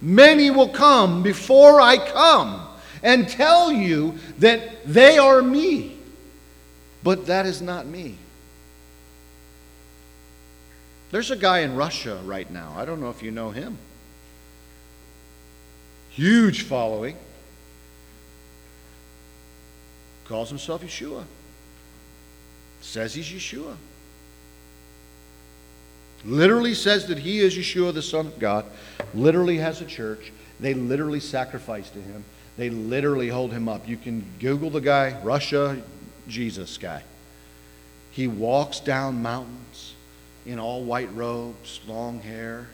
[0.00, 2.66] Many will come before I come
[3.02, 5.98] and tell you that they are me,
[7.02, 8.16] but that is not me.
[11.10, 12.74] There's a guy in Russia right now.
[12.76, 13.78] I don't know if you know him.
[16.10, 17.16] Huge following.
[20.26, 21.24] Calls himself Yeshua.
[22.80, 23.76] Says he's Yeshua
[26.28, 28.64] literally says that he is Yeshua, the Son of God,
[29.14, 30.32] literally has a church.
[30.60, 32.24] They literally sacrifice to him.
[32.56, 33.88] They literally hold him up.
[33.88, 35.80] You can Google the guy, Russia,
[36.28, 37.02] Jesus guy.
[38.10, 39.94] He walks down mountains
[40.44, 42.66] in all white robes, long hair,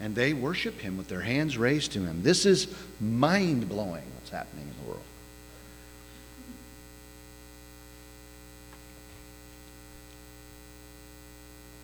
[0.00, 2.22] and they worship him with their hands raised to him.
[2.22, 5.04] This is mind blowing what's happening in the world.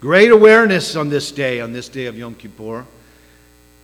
[0.07, 2.87] Great awareness on this day, on this day of Yom Kippur,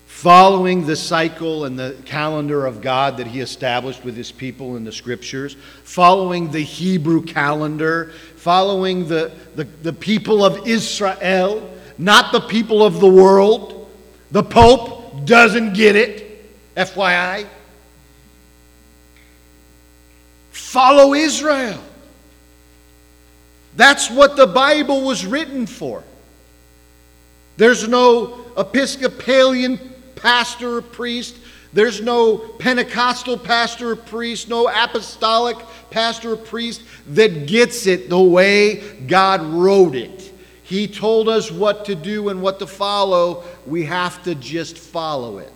[0.07, 4.85] following the cycle and the calendar of God that He established with His people in
[4.85, 12.43] the Scriptures, following the Hebrew calendar, following the, the, the people of Israel, not the
[12.43, 13.91] people of the world.
[14.31, 17.49] The Pope doesn't get it, FYI.
[20.53, 21.83] Follow Israel.
[23.75, 26.05] That's what the Bible was written for.
[27.57, 29.79] There's no Episcopalian
[30.17, 31.37] pastor or priest.
[31.73, 35.57] There's no Pentecostal pastor or priest, no apostolic
[35.91, 40.33] pastor or priest that gets it the way God wrote it.
[40.63, 43.45] He told us what to do and what to follow.
[43.67, 45.53] We have to just follow it.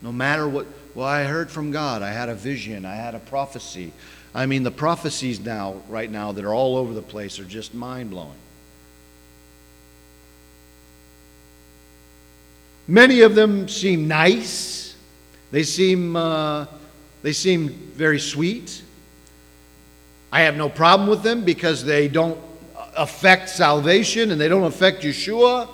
[0.00, 2.02] No matter what, well, I heard from God.
[2.02, 2.84] I had a vision.
[2.84, 3.92] I had a prophecy.
[4.34, 7.74] I mean, the prophecies now, right now, that are all over the place are just
[7.74, 8.41] mind blowing.
[12.92, 14.94] Many of them seem nice.
[15.50, 16.66] They seem, uh,
[17.22, 18.82] they seem very sweet.
[20.30, 22.38] I have no problem with them because they don't
[22.94, 25.70] affect salvation and they don't affect Yeshua.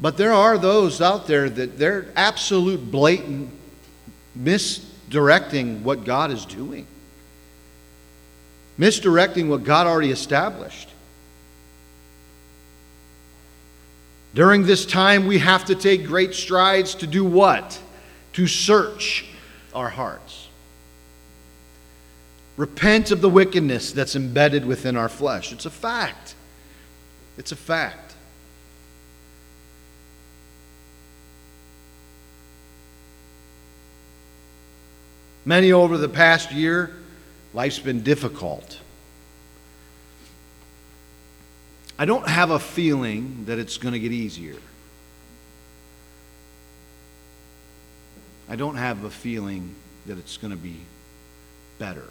[0.00, 3.50] But there are those out there that they're absolute blatant
[4.34, 6.86] misdirecting what God is doing,
[8.78, 10.88] misdirecting what God already established.
[14.34, 17.80] During this time, we have to take great strides to do what?
[18.34, 19.24] To search
[19.74, 20.48] our hearts.
[22.56, 25.52] Repent of the wickedness that's embedded within our flesh.
[25.52, 26.34] It's a fact.
[27.36, 28.14] It's a fact.
[35.44, 36.96] Many over the past year,
[37.54, 38.77] life's been difficult.
[41.98, 44.54] I don't have a feeling that it's going to get easier.
[48.48, 49.74] I don't have a feeling
[50.06, 50.76] that it's going to be
[51.80, 52.04] better.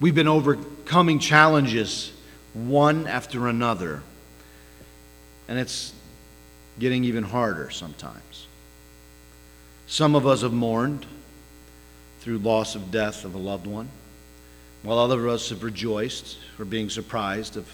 [0.00, 2.12] We've been overcoming challenges
[2.52, 4.02] one after another,
[5.46, 5.94] and it's
[6.80, 8.48] getting even harder sometimes.
[9.86, 11.06] Some of us have mourned
[12.20, 13.88] through loss of death of a loved one
[14.82, 17.68] while others of us have rejoiced for being surprised of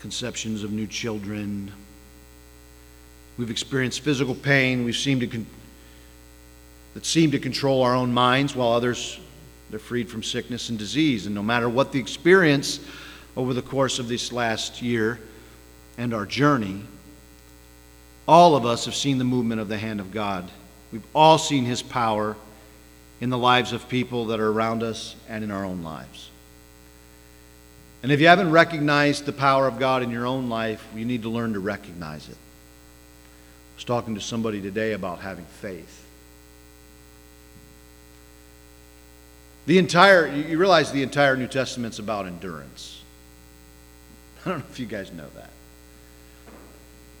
[0.00, 1.72] conceptions of new children.
[3.36, 4.84] We've experienced physical pain.
[4.84, 5.46] We've seemed to con-
[6.94, 9.20] that seem to control our own minds, while others
[9.70, 11.26] they're freed from sickness and disease.
[11.26, 12.80] And no matter what the experience
[13.36, 15.20] over the course of this last year
[15.98, 16.82] and our journey,
[18.26, 20.50] all of us have seen the movement of the hand of God.
[20.90, 22.36] We've all seen His power
[23.20, 26.30] in the lives of people that are around us and in our own lives.
[28.02, 31.22] And if you haven't recognized the power of God in your own life, you need
[31.22, 32.36] to learn to recognize it.
[32.36, 36.04] I was talking to somebody today about having faith.
[39.66, 43.02] The entire, you realize the entire New Testament's about endurance.
[44.46, 45.50] I don't know if you guys know that.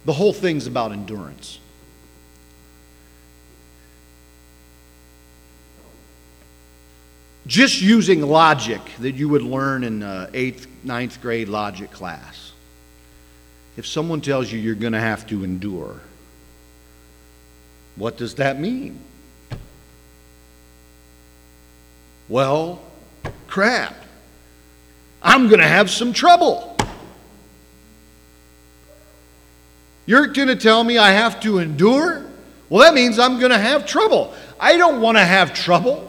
[0.04, 1.58] The whole thing's about endurance.
[7.48, 12.52] Just using logic that you would learn in uh, eighth, ninth grade logic class.
[13.76, 15.98] If someone tells you you're going to have to endure,
[17.96, 19.00] what does that mean?
[22.28, 22.82] Well,
[23.46, 23.96] crap.
[25.22, 26.76] I'm going to have some trouble.
[30.04, 32.26] You're going to tell me I have to endure?
[32.68, 34.34] Well, that means I'm going to have trouble.
[34.60, 36.07] I don't want to have trouble.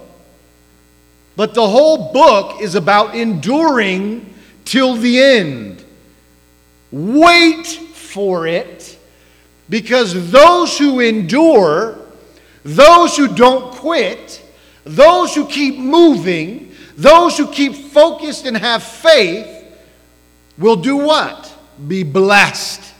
[1.40, 4.34] But the whole book is about enduring
[4.66, 5.82] till the end.
[6.92, 9.00] Wait for it,
[9.70, 11.98] because those who endure,
[12.66, 14.46] those who don't quit,
[14.84, 19.66] those who keep moving, those who keep focused and have faith,
[20.58, 21.58] will do what?
[21.88, 22.94] Be blessed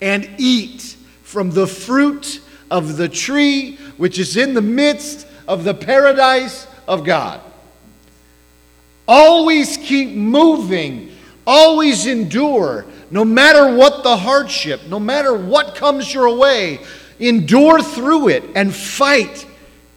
[0.00, 2.40] and eat from the fruit
[2.72, 7.40] of the tree which is in the midst of the paradise of God.
[9.06, 11.14] Always keep moving.
[11.46, 12.86] Always endure.
[13.10, 16.80] No matter what the hardship, no matter what comes your way,
[17.18, 19.46] endure through it and fight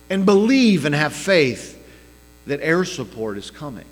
[0.10, 1.74] and believe and have faith
[2.46, 3.86] that air support is coming.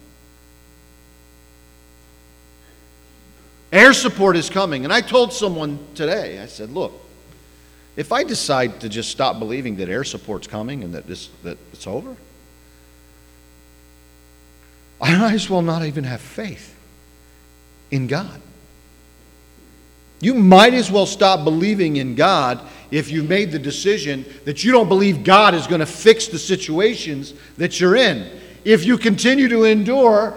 [3.71, 4.85] Air support is coming.
[4.85, 6.93] And I told someone today, I said, look,
[7.95, 11.57] if I decide to just stop believing that air support's coming and that, this, that
[11.73, 12.15] it's over,
[15.05, 16.75] I might as well not even have faith
[17.91, 18.41] in God.
[20.19, 24.71] You might as well stop believing in God if you've made the decision that you
[24.71, 28.27] don't believe God is going to fix the situations that you're in.
[28.63, 30.35] If you continue to endure,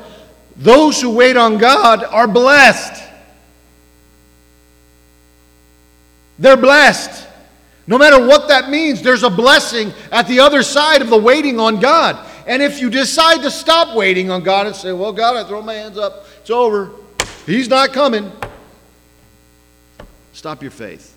[0.55, 3.03] those who wait on God are blessed.
[6.39, 7.27] They're blessed.
[7.87, 11.59] No matter what that means, there's a blessing at the other side of the waiting
[11.59, 12.28] on God.
[12.49, 15.63] And if you decide to stop waiting on God and say, Well, God, I throw
[15.63, 16.91] my hands up, it's over,
[17.47, 18.33] He's not coming,
[20.33, 21.15] stop your faith.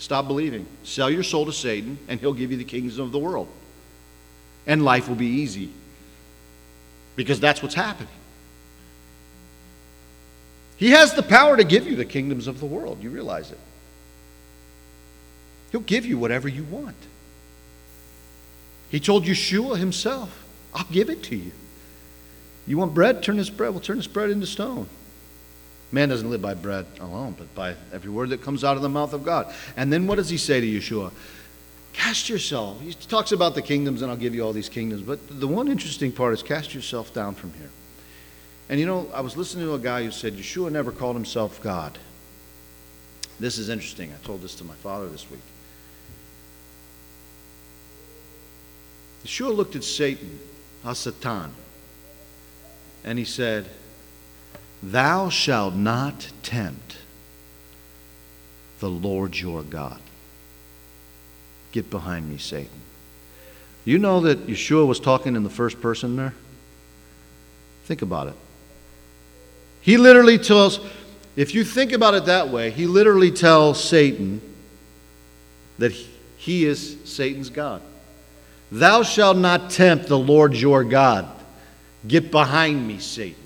[0.00, 0.66] Stop believing.
[0.82, 3.48] Sell your soul to Satan, and he'll give you the kingdoms of the world.
[4.66, 5.70] And life will be easy.
[7.16, 8.08] Because that's what's happening.
[10.78, 13.02] He has the power to give you the kingdoms of the world.
[13.02, 13.58] You realize it.
[15.70, 16.96] He'll give you whatever you want.
[18.90, 21.52] He told Yeshua himself, I'll give it to you.
[22.66, 23.22] You want bread?
[23.22, 23.70] Turn this bread.
[23.70, 24.88] We'll turn this bread into stone.
[25.92, 28.88] Man doesn't live by bread alone, but by every word that comes out of the
[28.88, 29.52] mouth of God.
[29.76, 31.12] And then what does he say to Yeshua?
[31.92, 32.80] Cast yourself.
[32.80, 35.02] He talks about the kingdoms, and I'll give you all these kingdoms.
[35.02, 37.70] But the one interesting part is cast yourself down from here.
[38.68, 41.60] And you know, I was listening to a guy who said Yeshua never called himself
[41.60, 41.98] God.
[43.40, 44.12] This is interesting.
[44.12, 45.40] I told this to my father this week.
[49.24, 50.38] Yeshua looked at Satan,
[50.84, 51.50] Hasatan,
[53.04, 53.68] and he said,
[54.82, 56.96] Thou shalt not tempt
[58.80, 60.00] the Lord your God.
[61.72, 62.80] Get behind me, Satan.
[63.84, 66.34] You know that Yeshua was talking in the first person there?
[67.84, 68.34] Think about it.
[69.80, 70.80] He literally tells,
[71.36, 74.40] if you think about it that way, he literally tells Satan
[75.78, 77.82] that he is Satan's God.
[78.72, 81.28] Thou shalt not tempt the Lord your God.
[82.06, 83.36] Get behind me, Satan.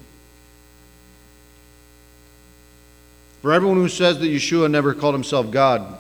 [3.43, 5.99] For everyone who says that Yeshua never called himself God,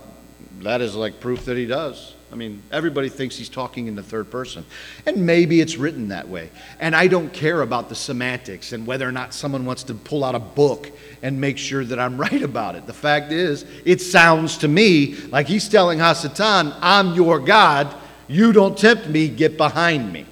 [0.60, 2.14] that is like proof that he does.
[2.34, 4.64] I mean, everybody thinks he's talking in the third person.
[5.06, 6.50] And maybe it's written that way.
[6.80, 10.24] And I don't care about the semantics and whether or not someone wants to pull
[10.24, 10.90] out a book
[11.22, 12.86] and make sure that I'm right about it.
[12.86, 17.94] The fact is, it sounds to me like he's telling Hasatan, I'm your God.
[18.28, 20.26] You don't tempt me, get behind me.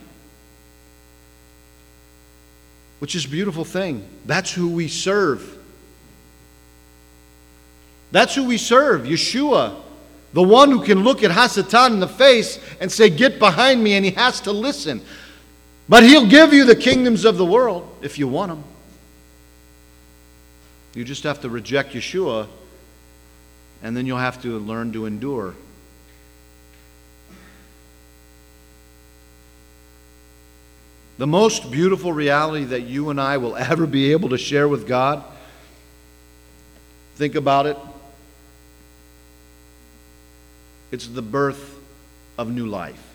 [2.99, 4.07] Which is a beautiful thing.
[4.26, 5.59] That's who we serve.
[8.12, 9.74] That's who we serve, Yeshua.
[10.34, 13.95] The one who can look at Hasatan in the face and say, Get behind me,
[13.95, 15.03] and he has to listen.
[15.88, 18.64] But he'll give you the kingdoms of the world if you want them.
[20.95, 22.47] You just have to reject Yeshua,
[23.82, 25.55] and then you'll have to learn to endure.
[31.18, 34.86] The most beautiful reality that you and I will ever be able to share with
[34.86, 35.22] God,
[37.16, 37.76] think about it,
[40.90, 41.78] it's the birth
[42.38, 43.08] of new life.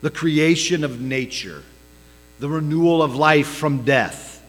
[0.00, 1.64] The creation of nature,
[2.38, 4.44] the renewal of life from death.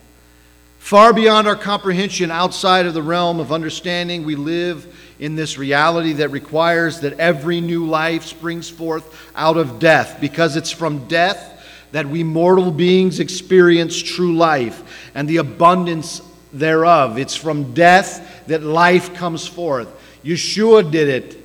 [0.78, 6.14] Far beyond our comprehension, outside of the realm of understanding, we live in this reality
[6.14, 11.58] that requires that every new life springs forth out of death, because it's from death
[11.92, 16.22] that we mortal beings experience true life and the abundance
[16.54, 17.18] thereof.
[17.18, 19.90] It's from death that life comes forth.
[20.24, 21.38] Yeshua did it.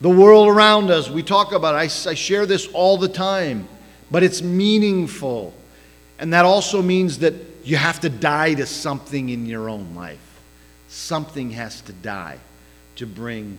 [0.00, 3.68] The world around us, we talk about, I, I share this all the time,
[4.10, 5.54] but it's meaningful.
[6.18, 7.34] And that also means that
[7.64, 10.18] you have to die to something in your own life.
[10.88, 12.38] Something has to die
[13.00, 13.56] to bring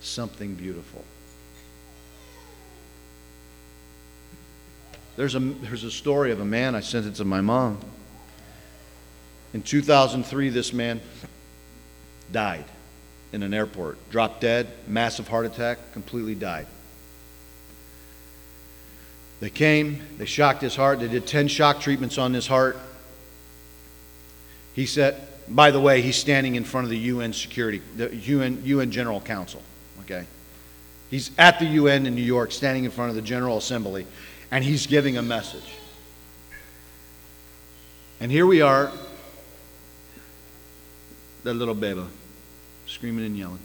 [0.00, 1.04] something beautiful.
[5.16, 7.80] There's a, there's a story of a man, I sent it to my mom.
[9.54, 11.00] In 2003, this man
[12.30, 12.64] died
[13.32, 16.68] in an airport, dropped dead, massive heart attack, completely died.
[19.40, 22.78] They came, they shocked his heart, they did 10 shock treatments on his heart.
[24.74, 28.62] He said, by the way, he's standing in front of the UN security, the UN,
[28.64, 29.62] UN General Council,
[30.00, 30.26] okay?
[31.10, 34.06] He's at the UN in New York, standing in front of the General Assembly
[34.54, 35.74] and he's giving a message.
[38.20, 38.92] And here we are,
[41.42, 42.04] that little baby,
[42.86, 43.58] screaming and yelling.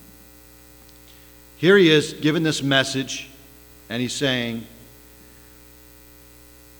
[1.57, 3.29] Here he is giving this message,
[3.87, 4.65] and he's saying,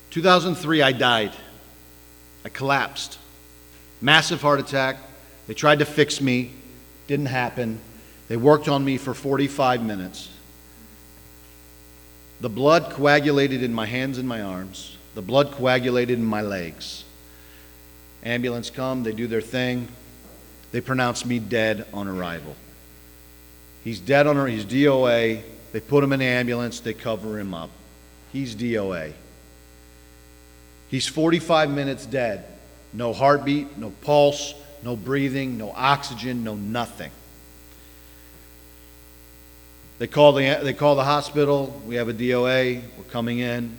[0.09, 1.33] 2003, I died.
[2.43, 3.19] I collapsed.
[4.01, 4.97] Massive heart attack.
[5.47, 6.51] They tried to fix me,
[7.07, 7.79] didn't happen.
[8.27, 10.29] They worked on me for 45 minutes.
[12.41, 14.97] The blood coagulated in my hands and my arms.
[15.15, 17.03] The blood coagulated in my legs.
[18.23, 19.87] Ambulance come, they do their thing.
[20.71, 22.55] They pronounce me dead on arrival.
[23.83, 24.55] He's dead on arrival.
[24.55, 25.41] he's DOA.
[25.71, 27.69] They put him in the ambulance, they cover him up.
[28.31, 29.13] He's DOA.
[30.89, 32.45] He's 45 minutes dead.
[32.93, 37.11] No heartbeat, no pulse, no breathing, no oxygen, no nothing.
[39.99, 41.81] They call the, they call the hospital.
[41.85, 42.81] We have a DOA.
[42.97, 43.75] We're coming in.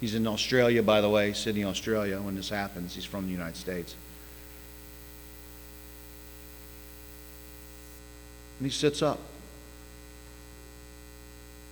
[0.00, 2.94] He's in Australia, by the way, Sydney, Australia, when this happens.
[2.94, 3.94] He's from the United States.
[8.58, 9.18] And he sits up.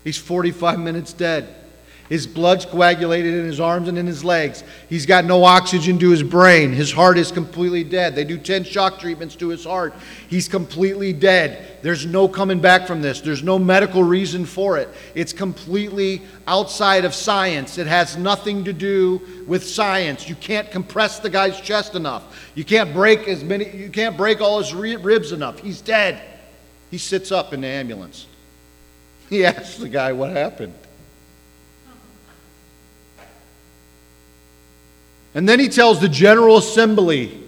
[0.02, 1.54] He's 45 minutes dead.
[2.10, 4.64] His blood's coagulated in his arms and in his legs.
[4.88, 6.72] He's got no oxygen to his brain.
[6.72, 8.16] His heart is completely dead.
[8.16, 9.94] They do 10 shock treatments to his heart.
[10.28, 11.78] He's completely dead.
[11.82, 13.20] There's no coming back from this.
[13.20, 14.88] There's no medical reason for it.
[15.14, 17.78] It's completely outside of science.
[17.78, 20.28] It has nothing to do with science.
[20.28, 22.50] You can't compress the guy's chest enough.
[22.56, 25.60] You can't break as many you can't break all his ribs enough.
[25.60, 26.20] He's dead.
[26.90, 28.26] He sits up in the ambulance.
[29.28, 30.74] He asks the guy what happened.
[35.34, 37.40] And then he tells the General Assembly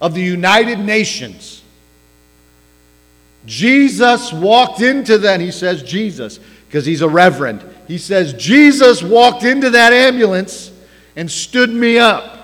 [0.00, 1.62] of the United Nations.
[3.46, 5.40] Jesus walked into that.
[5.40, 7.64] He says, Jesus, because he's a reverend.
[7.88, 10.70] He says, Jesus walked into that ambulance
[11.16, 12.36] and stood me up.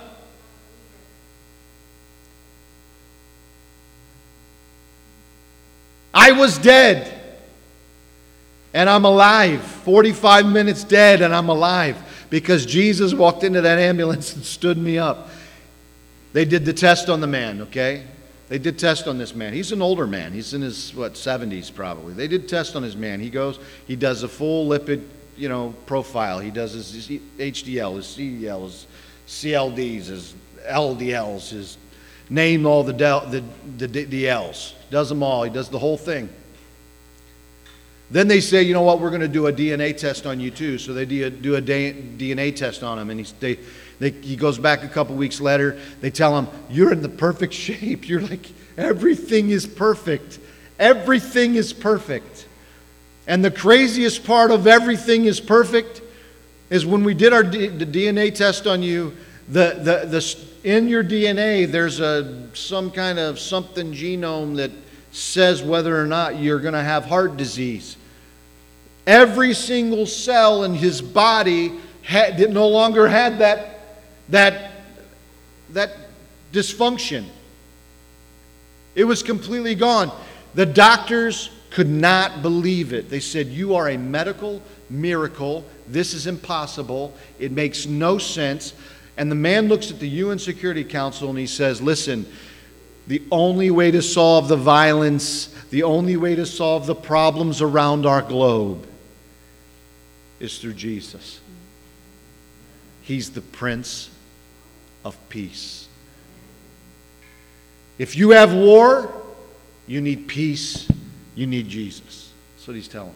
[6.12, 7.12] I was dead
[8.72, 9.62] and I'm alive.
[9.62, 14.98] 45 minutes dead and I'm alive because Jesus walked into that ambulance and stood me
[14.98, 15.30] up.
[16.32, 18.04] They did the test on the man, okay?
[18.48, 19.52] They did test on this man.
[19.52, 20.32] He's an older man.
[20.32, 22.14] He's in his, what, 70s probably.
[22.14, 23.20] They did test on his man.
[23.20, 25.04] He goes, he does a full lipid,
[25.36, 26.38] you know, profile.
[26.38, 28.86] He does his, HDL, his CDL, his
[29.26, 30.34] CLDs, his
[30.68, 31.78] LDLs, his
[32.30, 33.42] name all the, del, the,
[33.78, 34.74] the, the L's.
[34.90, 35.42] Does them all.
[35.42, 36.28] He does the whole thing.
[38.10, 40.50] Then they say, you know what, we're going to do a DNA test on you
[40.50, 40.78] too.
[40.78, 43.10] So they do a, DNA test on him.
[43.10, 43.58] And he, they,
[43.98, 45.78] they, he goes back a couple weeks later.
[46.00, 48.08] They tell him, you're in the perfect shape.
[48.08, 48.46] You're like,
[48.76, 50.38] everything is perfect.
[50.78, 52.46] Everything is perfect.
[53.26, 56.02] And the craziest part of everything is perfect
[56.70, 59.16] is when we did our D, the DNA test on you,
[59.48, 64.70] the, the, the, in your DNA, there's a, some kind of something genome that
[65.16, 67.96] says whether or not you're going to have heart disease.
[69.06, 73.80] Every single cell in his body had, no longer had that,
[74.28, 74.72] that,
[75.70, 75.96] that
[76.52, 77.24] dysfunction.
[78.94, 80.12] It was completely gone.
[80.54, 83.08] The doctors could not believe it.
[83.08, 84.60] They said, You are a medical
[84.90, 85.64] miracle.
[85.88, 87.14] This is impossible.
[87.38, 88.74] It makes no sense.
[89.16, 92.26] And the man looks at the UN Security Council and he says, Listen,
[93.06, 98.06] the only way to solve the violence, the only way to solve the problems around
[98.06, 98.86] our globe
[100.40, 101.40] is through Jesus.
[103.02, 104.10] He's the Prince
[105.04, 105.88] of Peace.
[107.98, 109.10] If you have war,
[109.86, 110.88] you need peace,
[111.34, 112.32] you need Jesus.
[112.56, 113.14] That's what he's telling.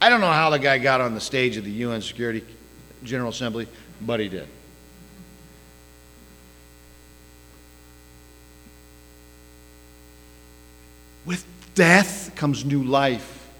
[0.00, 2.44] I don't know how the guy got on the stage of the UN Security
[3.04, 3.68] General Assembly,
[4.00, 4.48] but he did.
[11.26, 13.50] With death comes new life.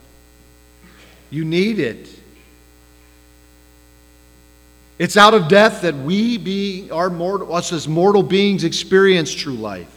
[1.31, 2.09] You need it.
[4.99, 9.53] It's out of death that we, be our mortal, us as mortal beings, experience true
[9.53, 9.93] life.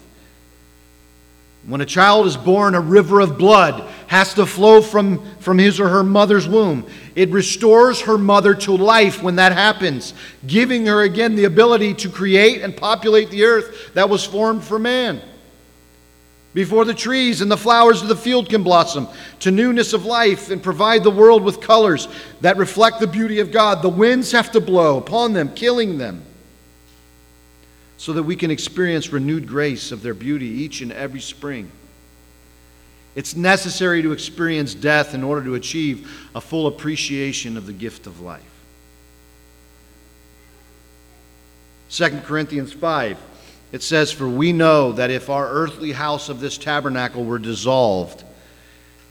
[1.65, 5.79] When a child is born, a river of blood has to flow from, from his
[5.79, 6.85] or her mother's womb.
[7.15, 10.13] It restores her mother to life when that happens,
[10.47, 14.79] giving her again the ability to create and populate the earth that was formed for
[14.79, 15.21] man
[16.53, 19.07] before the trees and the flowers of the field can blossom
[19.39, 22.07] to newness of life and provide the world with colors
[22.41, 23.81] that reflect the beauty of God.
[23.81, 26.23] The winds have to blow upon them, killing them,
[27.97, 31.71] so that we can experience renewed grace of their beauty each and every spring.
[33.15, 38.07] It's necessary to experience death in order to achieve a full appreciation of the gift
[38.07, 38.41] of life.
[41.89, 43.17] 2 Corinthians 5
[43.71, 48.23] it says, For we know that if our earthly house of this tabernacle were dissolved,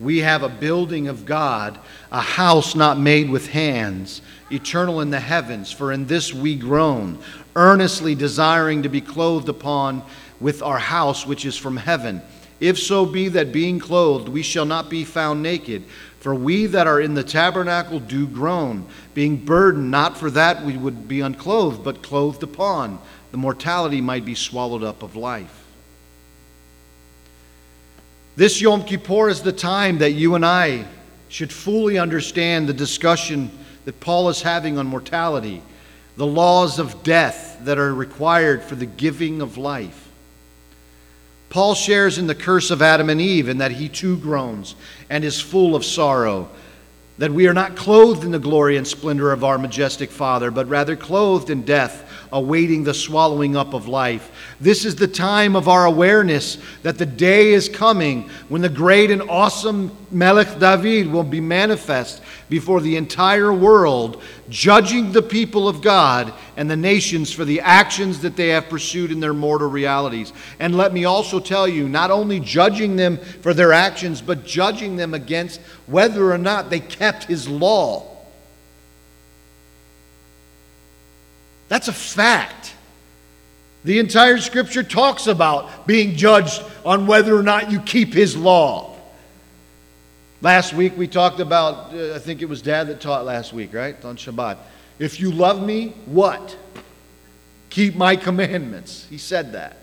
[0.00, 1.78] we have a building of God,
[2.12, 5.72] a house not made with hands, eternal in the heavens.
[5.72, 7.18] For in this we groan,
[7.56, 10.02] earnestly desiring to be clothed upon
[10.40, 12.22] with our house which is from heaven.
[12.60, 15.84] If so be that being clothed we shall not be found naked.
[16.20, 20.76] For we that are in the tabernacle do groan, being burdened, not for that we
[20.76, 22.98] would be unclothed, but clothed upon
[23.30, 25.64] the mortality might be swallowed up of life.
[28.36, 30.86] This Yom Kippur is the time that you and I
[31.28, 33.50] should fully understand the discussion
[33.84, 35.62] that Paul is having on mortality,
[36.16, 40.08] the laws of death that are required for the giving of life.
[41.50, 44.74] Paul shares in the curse of Adam and Eve in that he too groans
[45.08, 46.48] and is full of sorrow
[47.18, 50.68] that we are not clothed in the glory and splendor of our majestic Father, but
[50.68, 54.30] rather clothed in death, awaiting the swallowing up of life.
[54.60, 59.10] This is the time of our awareness that the day is coming when the great
[59.10, 65.82] and awesome Melech David will be manifest before the entire world, judging the people of
[65.82, 70.32] God and the nations for the actions that they have pursued in their mortal realities.
[70.58, 74.96] And let me also tell you, not only judging them for their actions, but judging
[74.96, 78.17] them against whether or not they kept his law.
[81.68, 82.74] That's a fact.
[83.84, 88.96] The entire scripture talks about being judged on whether or not you keep his law.
[90.40, 93.74] Last week we talked about, uh, I think it was Dad that taught last week,
[93.74, 94.02] right?
[94.04, 94.56] On Shabbat.
[94.98, 96.56] If you love me, what?
[97.70, 99.06] keep my commandments.
[99.08, 99.76] He said that.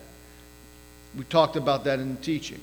[1.17, 2.59] We talked about that in teaching.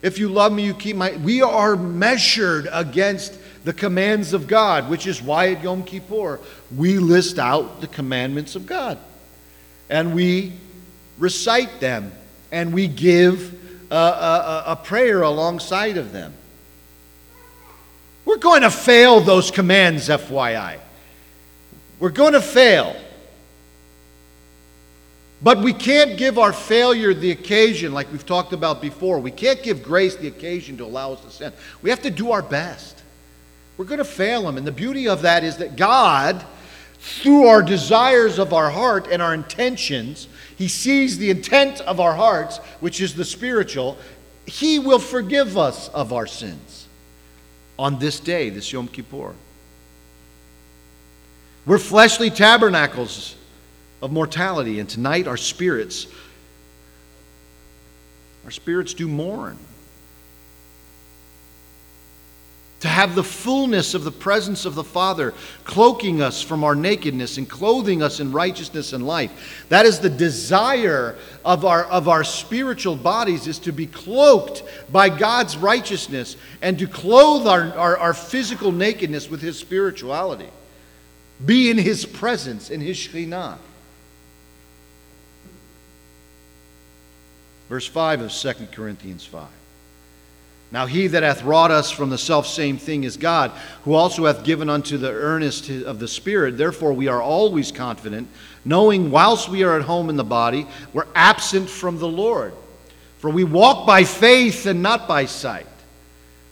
[0.00, 1.16] If you love me, you keep my.
[1.16, 6.40] We are measured against the commands of God, which is why at Yom Kippur
[6.74, 8.98] we list out the commandments of God.
[9.90, 10.52] And we
[11.18, 12.12] recite them
[12.52, 13.54] and we give
[13.90, 16.32] a, a, a prayer alongside of them.
[18.24, 20.78] We're going to fail those commands, FYI.
[21.98, 22.94] We're going to fail.
[25.40, 29.20] But we can't give our failure the occasion, like we've talked about before.
[29.20, 31.52] We can't give grace the occasion to allow us to sin.
[31.80, 33.02] We have to do our best.
[33.76, 34.56] We're going to fail Him.
[34.56, 36.44] And the beauty of that is that God,
[36.98, 40.26] through our desires of our heart and our intentions,
[40.56, 43.96] He sees the intent of our hearts, which is the spiritual.
[44.46, 46.88] He will forgive us of our sins
[47.78, 49.34] on this day, this Yom Kippur.
[51.64, 53.36] We're fleshly tabernacles
[54.00, 56.06] of mortality, and tonight our spirits,
[58.44, 59.58] our spirits do mourn.
[62.82, 65.34] To have the fullness of the presence of the Father
[65.64, 69.66] cloaking us from our nakedness and clothing us in righteousness and life.
[69.68, 75.08] That is the desire of our, of our spiritual bodies is to be cloaked by
[75.08, 80.50] God's righteousness and to clothe our, our, our physical nakedness with His spirituality.
[81.44, 83.58] Be in His presence, in His Shekhinah.
[87.68, 89.46] Verse 5 of 2 Corinthians 5.
[90.70, 93.52] Now he that hath wrought us from the self same thing is God,
[93.84, 96.58] who also hath given unto the earnest of the Spirit.
[96.58, 98.28] Therefore we are always confident,
[98.64, 102.52] knowing whilst we are at home in the body, we're absent from the Lord.
[103.18, 105.66] For we walk by faith and not by sight.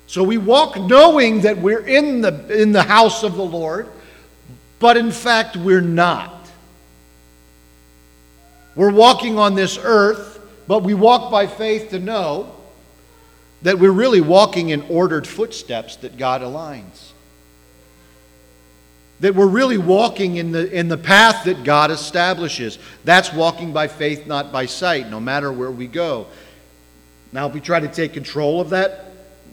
[0.07, 3.89] So we walk knowing that we're in the, in the house of the Lord,
[4.79, 6.33] but in fact we're not.
[8.75, 10.36] We're walking on this earth
[10.67, 12.55] but we walk by faith to know
[13.63, 17.13] that we're really walking in ordered footsteps that God aligns.
[19.21, 22.79] That we're really walking in the, in the path that God establishes.
[23.05, 26.27] That's walking by faith, not by sight, no matter where we go.
[27.33, 29.07] Now, if we try to take control of that,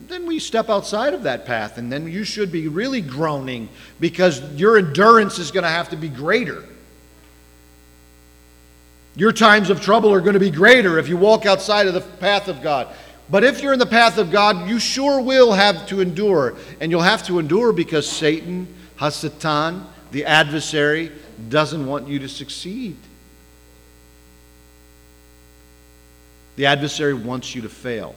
[0.07, 4.41] then we step outside of that path, and then you should be really groaning because
[4.53, 6.63] your endurance is going to have to be greater.
[9.15, 12.01] Your times of trouble are going to be greater if you walk outside of the
[12.01, 12.87] path of God.
[13.29, 16.55] But if you're in the path of God, you sure will have to endure.
[16.79, 21.11] And you'll have to endure because Satan, Hasatan, the adversary,
[21.49, 22.97] doesn't want you to succeed.
[26.55, 28.15] The adversary wants you to fail.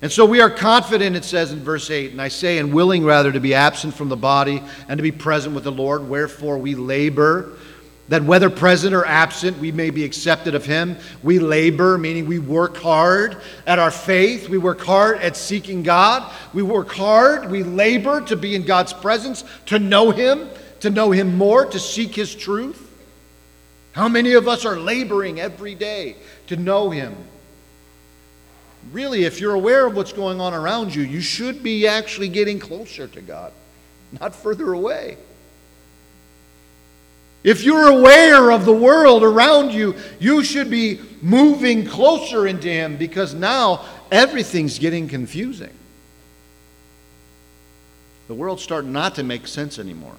[0.00, 3.04] And so we are confident, it says in verse 8, and I say, and willing
[3.04, 6.56] rather to be absent from the body and to be present with the Lord, wherefore
[6.56, 7.56] we labor
[8.08, 10.96] that whether present or absent, we may be accepted of Him.
[11.22, 13.36] We labor, meaning we work hard
[13.66, 14.48] at our faith.
[14.48, 16.32] We work hard at seeking God.
[16.54, 20.48] We work hard, we labor to be in God's presence, to know Him,
[20.80, 22.84] to know Him more, to seek His truth.
[23.92, 27.14] How many of us are laboring every day to know Him?
[28.92, 32.58] Really, if you're aware of what's going on around you, you should be actually getting
[32.58, 33.52] closer to God,
[34.18, 35.18] not further away.
[37.48, 42.98] If you're aware of the world around you, you should be moving closer into Him
[42.98, 45.72] because now everything's getting confusing.
[48.26, 50.16] The world's starting not to make sense anymore.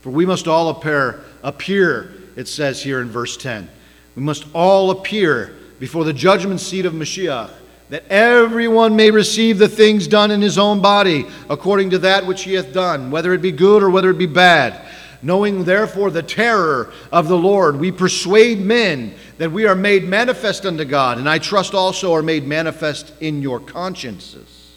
[0.00, 3.68] For we must all appear, appear, it says here in verse 10.
[4.14, 7.50] We must all appear before the judgment seat of Mashiach
[7.88, 12.42] that everyone may receive the things done in his own body, according to that which
[12.42, 14.82] he hath done, whether it be good or whether it be bad.
[15.22, 20.66] Knowing therefore the terror of the Lord, we persuade men that we are made manifest
[20.66, 24.76] unto God, and I trust also are made manifest in your consciences.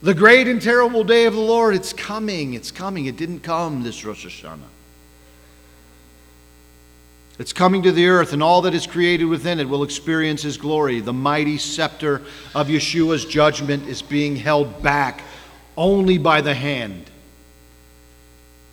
[0.00, 3.06] The great and terrible day of the Lord, it's coming, it's coming.
[3.06, 4.60] It didn't come this Rosh Hashanah.
[7.38, 10.56] It's coming to the earth, and all that is created within it will experience His
[10.56, 11.00] glory.
[11.00, 12.22] The mighty scepter
[12.54, 15.22] of Yeshua's judgment is being held back
[15.76, 17.08] only by the hand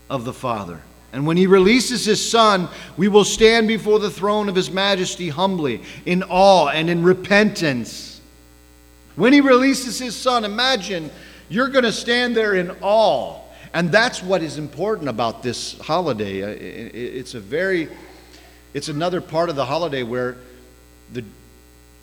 [0.09, 0.82] of the Father.
[1.13, 5.30] And when He releases His Son, we will stand before the throne of His majesty
[5.30, 8.20] humbly, in awe and in repentance.
[9.16, 11.11] When He releases His Son, imagine
[11.49, 13.41] you're going to stand there in awe.
[13.76, 16.43] And that's what is important about this holiday.
[16.43, 17.89] Uh, it's a very
[18.76, 20.38] it's another part of the holiday where
[21.11, 21.23] the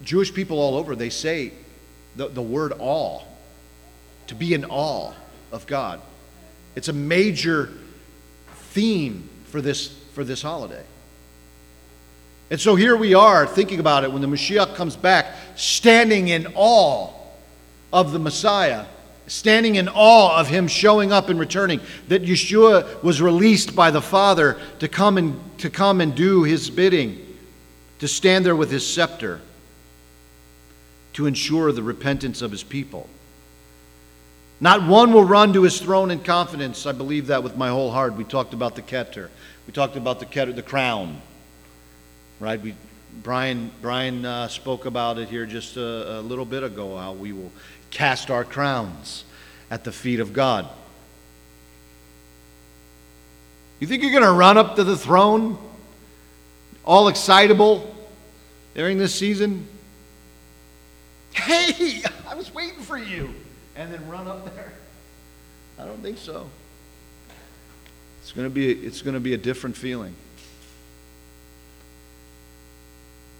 [0.02, 1.52] Jewish people all over, they say
[2.16, 3.22] the, the word awe,
[4.26, 5.12] to be in awe.
[5.52, 6.00] of God.
[6.74, 7.70] It's a major
[8.70, 10.82] theme for this, for this holiday.
[12.50, 16.48] And so here we are thinking about it when the Mashiach comes back, standing in
[16.54, 17.10] awe
[17.92, 18.86] of the Messiah,
[19.32, 24.02] standing in awe of him showing up and returning, that Yeshua was released by the
[24.02, 27.18] Father to come and, to come and do his bidding,
[27.98, 29.40] to stand there with his scepter,
[31.14, 33.08] to ensure the repentance of his people.
[34.60, 36.84] Not one will run to his throne in confidence.
[36.84, 38.14] I believe that with my whole heart.
[38.14, 39.30] We talked about the Keter.
[39.66, 41.20] We talked about the Keter, the crown.
[42.38, 42.60] Right?
[42.60, 42.74] We,
[43.22, 47.32] Brian, Brian uh, spoke about it here just a, a little bit ago how we
[47.32, 47.50] will
[47.92, 49.24] cast our crowns
[49.70, 50.68] at the feet of God.
[53.78, 55.58] You think you're going to run up to the throne
[56.84, 57.94] all excitable
[58.74, 59.66] during this season?
[61.32, 63.34] Hey, I was waiting for you
[63.76, 64.72] and then run up there?
[65.78, 66.48] I don't think so.
[68.20, 70.14] It's going to be, it's going to be a different feeling.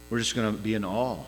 [0.09, 1.23] We're just going to be in awe.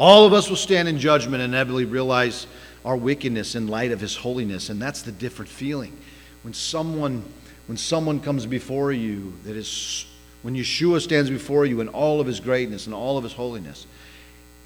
[0.00, 2.46] All of us will stand in judgment and inevitably realize
[2.86, 5.94] our wickedness in light of his holiness, and that's the different feeling.
[6.42, 7.22] When someone
[7.66, 10.06] when someone comes before you that is
[10.40, 13.86] when Yeshua stands before you in all of his greatness and all of his holiness,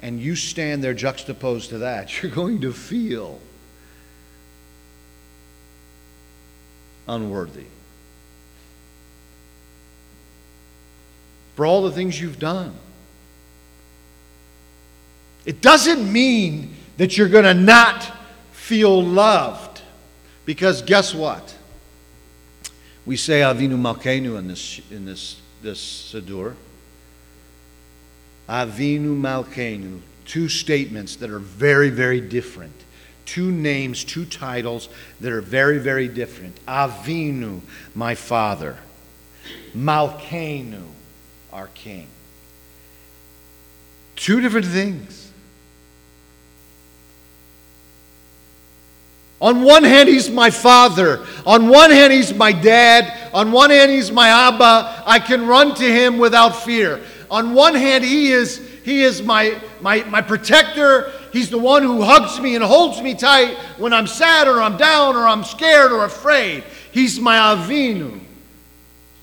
[0.01, 3.41] and you stand there juxtaposed to that, you're going to feel
[7.09, 7.65] unworthy.
[11.57, 12.73] For all the things you've done.
[15.45, 18.11] It doesn't mean that you're going to not
[18.51, 19.81] feel loved.
[20.45, 21.55] Because guess what?
[23.05, 26.55] We say Avinu Malkeinu in this, in this, this Siddur.
[28.49, 30.01] Avinu Malkeinu.
[30.25, 32.73] Two statements that are very, very different.
[33.25, 34.89] Two names, two titles
[35.19, 36.63] that are very, very different.
[36.67, 37.61] Avinu,
[37.93, 38.77] my father.
[39.75, 40.83] Malkeinu,
[41.51, 42.07] our king.
[44.15, 45.24] Two different things.
[49.41, 51.25] On one hand, he's my father.
[51.45, 53.31] On one hand, he's my dad.
[53.33, 55.03] On one hand, he's my Abba.
[55.05, 57.01] I can run to him without fear.
[57.29, 61.11] On one hand, he is, he is my, my, my protector.
[61.33, 64.77] He's the one who hugs me and holds me tight when I'm sad or I'm
[64.77, 66.63] down or I'm scared or afraid.
[66.93, 68.21] He's my Avinu,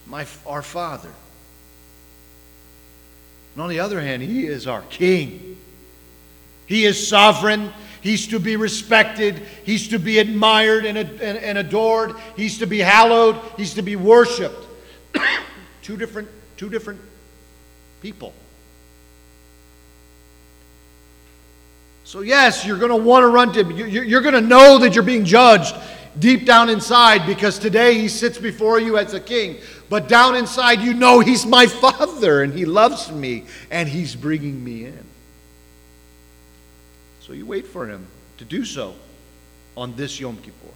[0.07, 1.11] my, our Father.
[3.55, 5.57] And on the other hand, he is our King.
[6.67, 7.73] He is sovereign.
[8.03, 9.39] He's to be respected.
[9.65, 12.17] He's to be admired and, and, and adored.
[12.37, 13.41] He's to be hallowed.
[13.57, 14.67] He's to be worshiped.
[15.83, 17.01] two different, two different
[18.01, 18.35] people.
[22.03, 23.71] So, yes, you're going to want to run to him.
[23.71, 25.75] You're going to know that you're being judged
[26.19, 29.59] deep down inside because today he sits before you as a king.
[29.89, 34.63] But down inside, you know he's my father and he loves me and he's bringing
[34.63, 35.12] me in.
[37.33, 38.07] So you wait for him
[38.37, 38.95] to do so
[39.75, 40.69] on this Yom Kippur.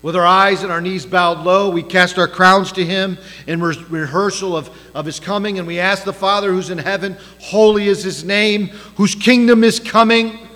[0.00, 3.60] With our eyes and our knees bowed low, we cast our crowns to him in
[3.60, 7.88] re- rehearsal of, of his coming, and we ask the Father who's in heaven, holy
[7.88, 10.48] is his name, whose kingdom is coming.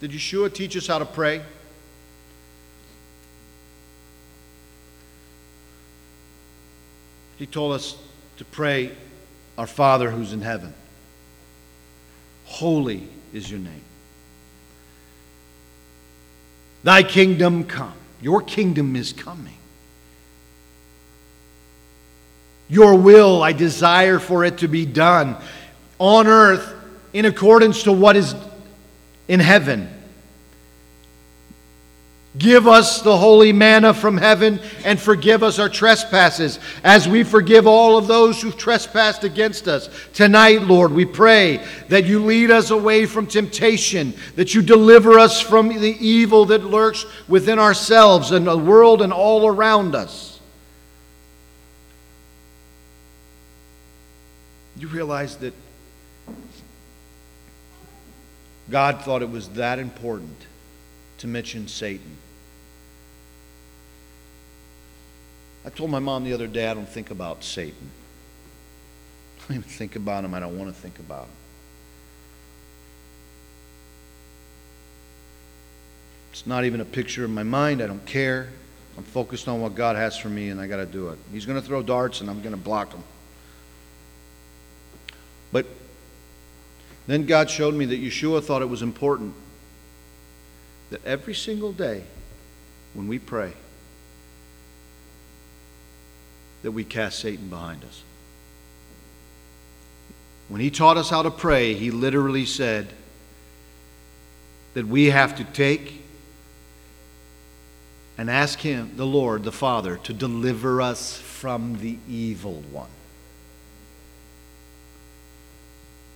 [0.00, 1.42] Did Yeshua teach us how to pray?
[7.44, 7.94] He told us
[8.38, 8.90] to pray,
[9.58, 10.72] Our Father who's in heaven.
[12.46, 13.84] Holy is your name.
[16.84, 17.92] Thy kingdom come.
[18.22, 19.58] Your kingdom is coming.
[22.70, 25.36] Your will, I desire for it to be done
[25.98, 26.74] on earth
[27.12, 28.34] in accordance to what is
[29.28, 29.93] in heaven.
[32.36, 37.68] Give us the holy manna from heaven and forgive us our trespasses as we forgive
[37.68, 39.88] all of those who've trespassed against us.
[40.12, 45.40] Tonight, Lord, we pray that you lead us away from temptation, that you deliver us
[45.40, 50.40] from the evil that lurks within ourselves and the world and all around us.
[54.76, 55.54] You realize that
[58.68, 60.36] God thought it was that important
[61.18, 62.18] to mention Satan.
[65.64, 67.90] I told my mom the other day I don't think about Satan.
[69.38, 70.34] I don't even think about him.
[70.34, 71.30] I don't want to think about him.
[76.32, 77.80] It's not even a picture in my mind.
[77.80, 78.48] I don't care.
[78.96, 81.18] I'm focused on what God has for me, and I got to do it.
[81.32, 83.02] He's going to throw darts, and I'm going to block them.
[85.52, 85.66] But
[87.06, 89.34] then God showed me that Yeshua thought it was important
[90.90, 92.04] that every single day
[92.94, 93.52] when we pray,
[96.64, 98.02] that we cast Satan behind us.
[100.48, 102.88] When he taught us how to pray, he literally said
[104.72, 106.02] that we have to take
[108.16, 112.88] and ask him, the Lord, the Father, to deliver us from the evil one.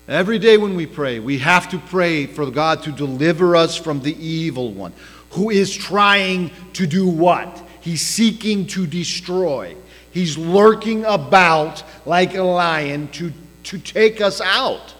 [0.08, 4.00] Every day when we pray, we have to pray for God to deliver us from
[4.00, 4.94] the evil one,
[5.32, 7.62] who is trying to do what?
[7.82, 9.76] He's seeking to destroy.
[10.12, 13.32] He's lurking about like a lion to,
[13.64, 14.94] to take us out,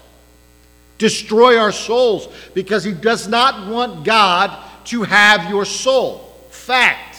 [0.97, 4.55] destroy our souls, because he does not want God
[4.85, 6.19] to have your soul.
[6.49, 7.09] Fact.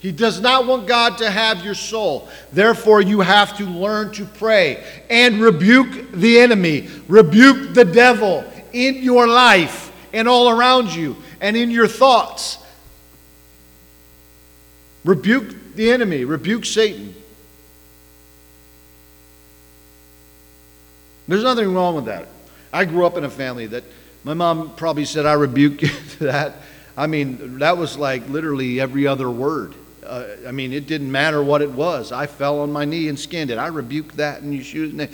[0.00, 2.28] He does not want God to have your soul.
[2.52, 8.42] Therefore, you have to learn to pray and rebuke the enemy, rebuke the devil
[8.72, 12.56] in your life and all around you and in your thoughts.
[15.04, 17.14] Rebuke the enemy, rebuke Satan.
[21.28, 22.26] There's nothing wrong with that.
[22.72, 23.84] I grew up in a family that
[24.24, 25.80] my mom probably said, I rebuke
[26.18, 26.54] that.
[26.96, 29.74] I mean, that was like literally every other word.
[30.04, 32.10] Uh, I mean, it didn't matter what it was.
[32.10, 33.58] I fell on my knee and skinned it.
[33.58, 35.08] I rebuked that and you shoot.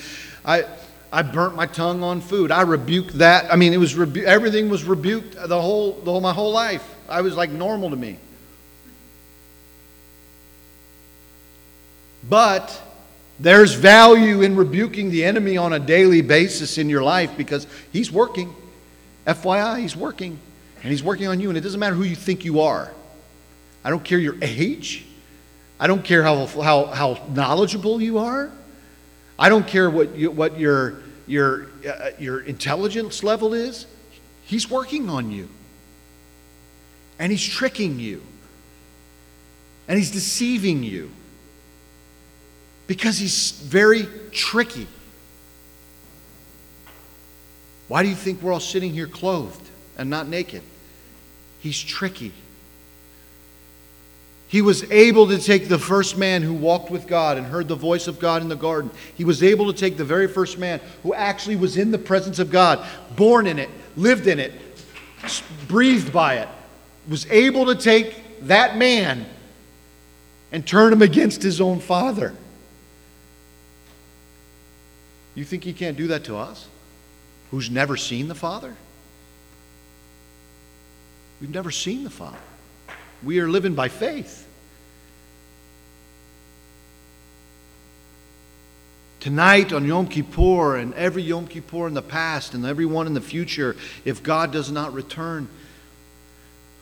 [0.45, 0.64] I,
[1.12, 2.51] I burnt my tongue on food.
[2.51, 3.53] I rebuked that.
[3.53, 6.95] I mean, it was rebu- everything was rebuked the whole, the whole my whole life.
[7.09, 8.18] I was like normal to me.
[12.29, 12.83] But
[13.39, 18.11] there's value in rebuking the enemy on a daily basis in your life because he's
[18.11, 18.55] working.
[19.27, 20.39] FYI, he's working.
[20.83, 21.49] And he's working on you.
[21.49, 22.93] And it doesn't matter who you think you are.
[23.85, 25.05] I don't care your age.
[25.79, 28.51] I don't care how, how, how knowledgeable you are.
[29.39, 33.87] I don't care what, you, what your, your, uh, your intelligence level is.
[34.45, 35.49] He's working on you.
[37.18, 38.22] And he's tricking you.
[39.89, 41.11] And he's deceiving you.
[42.87, 44.87] Because he's very tricky.
[47.89, 50.62] Why do you think we're all sitting here clothed and not naked?
[51.61, 52.32] He's tricky.
[54.49, 57.74] He was able to take the first man who walked with God and heard the
[57.74, 58.91] voice of God in the garden.
[59.16, 62.39] He was able to take the very first man who actually was in the presence
[62.39, 64.53] of God, born in it, lived in it,
[65.66, 66.49] breathed by it,
[67.09, 69.26] was able to take that man
[70.53, 72.32] and turn him against his own father.
[75.37, 76.66] You think he can't do that to us?
[77.51, 78.74] Who's never seen the Father?
[81.41, 82.39] We've never seen the Father.
[83.22, 84.49] We are living by faith.
[89.20, 93.12] Tonight on Yom Kippur and every Yom Kippur in the past and every one in
[93.12, 95.49] the future, if God does not return,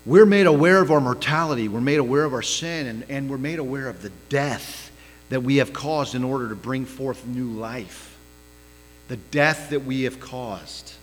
[0.07, 3.38] we're made aware of our mortality, we're made aware of our sin, and, and we're
[3.38, 4.92] made aware of the death
[5.30, 8.13] that we have caused in order to bring forth new life
[9.09, 10.94] the death that we have caused.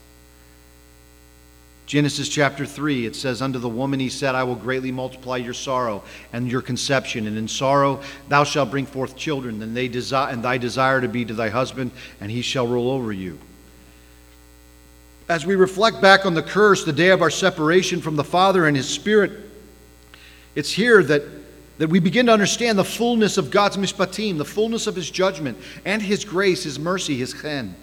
[1.92, 5.54] Genesis chapter 3, it says, Unto the woman he said, I will greatly multiply your
[5.54, 10.32] sorrow and your conception, and in sorrow thou shalt bring forth children, and, they desire,
[10.32, 11.92] and thy desire to be to thy husband,
[12.22, 13.38] and he shall rule over you.
[15.28, 18.68] As we reflect back on the curse, the day of our separation from the Father
[18.68, 19.32] and his Spirit,
[20.56, 21.24] it's here that,
[21.78, 25.58] that we begin to understand the fullness of God's mishpatim, the fullness of his judgment,
[25.84, 27.76] and his grace, his mercy, his chen.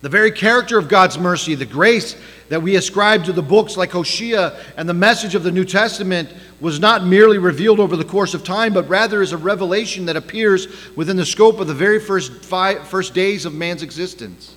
[0.00, 2.16] The very character of God's mercy, the grace
[2.50, 6.32] that we ascribe to the books like Hosea and the message of the New Testament
[6.60, 10.16] was not merely revealed over the course of time, but rather is a revelation that
[10.16, 14.54] appears within the scope of the very first, five, first days of man's existence.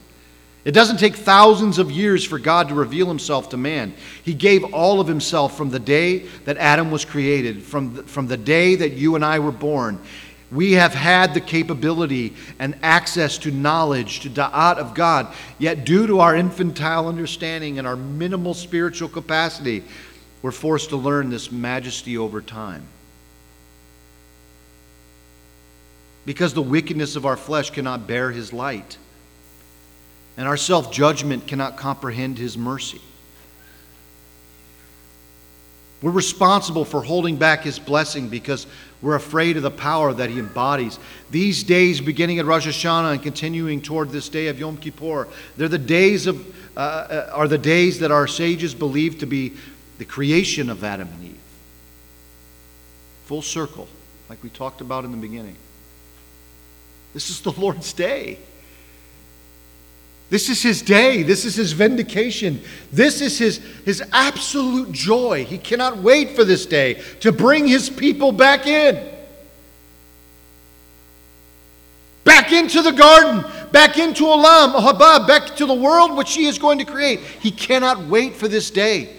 [0.63, 3.95] It doesn't take thousands of years for God to reveal himself to man.
[4.23, 8.27] He gave all of himself from the day that Adam was created, from the, from
[8.27, 9.99] the day that you and I were born.
[10.51, 16.07] We have had the capability and access to knowledge, to da'at of God, yet due
[16.07, 19.83] to our infantile understanding and our minimal spiritual capacity,
[20.41, 22.85] we're forced to learn this majesty over time.
[26.25, 28.97] Because the wickedness of our flesh cannot bear his light,
[30.35, 33.01] and our self judgment cannot comprehend his mercy.
[36.01, 38.65] We're responsible for holding back his blessing because
[39.01, 40.99] we're afraid of the power that he embodies.
[41.31, 45.27] These days, beginning at Rosh Hashanah and continuing toward this day of Yom Kippur,
[45.57, 46.45] they're the days of,
[46.77, 49.53] uh, uh are the days that our sages believe to be
[49.97, 51.37] the creation of Adam and Eve.
[53.25, 53.87] Full circle,
[54.29, 55.55] like we talked about in the beginning.
[57.13, 58.37] This is the Lord's day.
[60.31, 61.23] This is his day.
[61.23, 62.61] This is his vindication.
[62.89, 65.43] This is his, his absolute joy.
[65.43, 69.09] He cannot wait for this day to bring his people back in.
[72.23, 76.57] Back into the garden, back into Olam, Haba, back to the world which he is
[76.57, 77.19] going to create.
[77.19, 79.13] He cannot wait for this day.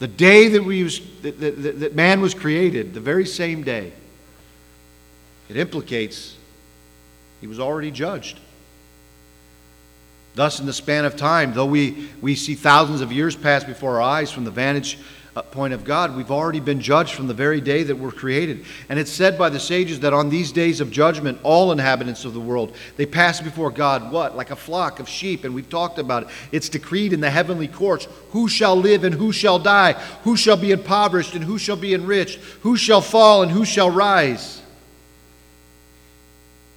[0.00, 3.92] The day that, we was, that, that, that man was created, the very same day.
[5.48, 6.38] It implicates
[7.42, 8.38] he was already judged.
[10.36, 13.96] Thus, in the span of time, though we, we see thousands of years pass before
[13.96, 14.96] our eyes from the vantage
[15.34, 18.64] uh, point of God, we've already been judged from the very day that we're created.
[18.88, 22.32] And it's said by the sages that on these days of judgment, all inhabitants of
[22.32, 24.36] the world, they pass before God, what?
[24.36, 25.42] Like a flock of sheep.
[25.42, 26.28] And we've talked about it.
[26.52, 30.56] It's decreed in the heavenly courts who shall live and who shall die, who shall
[30.56, 34.61] be impoverished and who shall be enriched, who shall fall and who shall rise.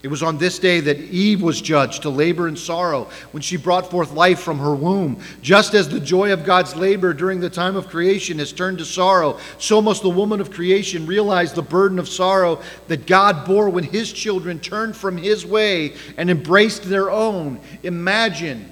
[0.02, 3.56] It was on this day that Eve was judged to labor and sorrow when she
[3.56, 5.18] brought forth life from her womb.
[5.42, 8.84] Just as the joy of God's labor during the time of creation has turned to
[8.84, 13.70] sorrow, so must the woman of creation realize the burden of sorrow that God bore
[13.70, 17.58] when his children turned from his way and embraced their own.
[17.82, 18.70] Imagine.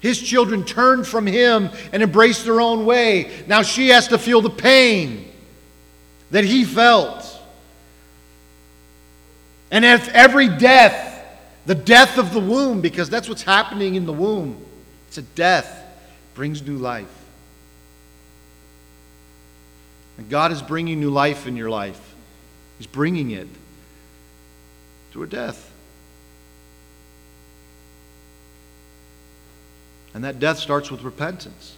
[0.00, 3.30] His children turned from him and embraced their own way.
[3.46, 5.30] Now she has to feel the pain
[6.32, 7.29] that he felt.
[9.70, 11.24] And if every death,
[11.66, 14.64] the death of the womb, because that's what's happening in the womb,
[15.08, 15.84] it's a death,
[16.34, 17.08] brings new life.
[20.18, 22.14] And God is bringing new life in your life.
[22.78, 23.48] He's bringing it
[25.12, 25.70] through a death.
[30.12, 31.76] And that death starts with repentance.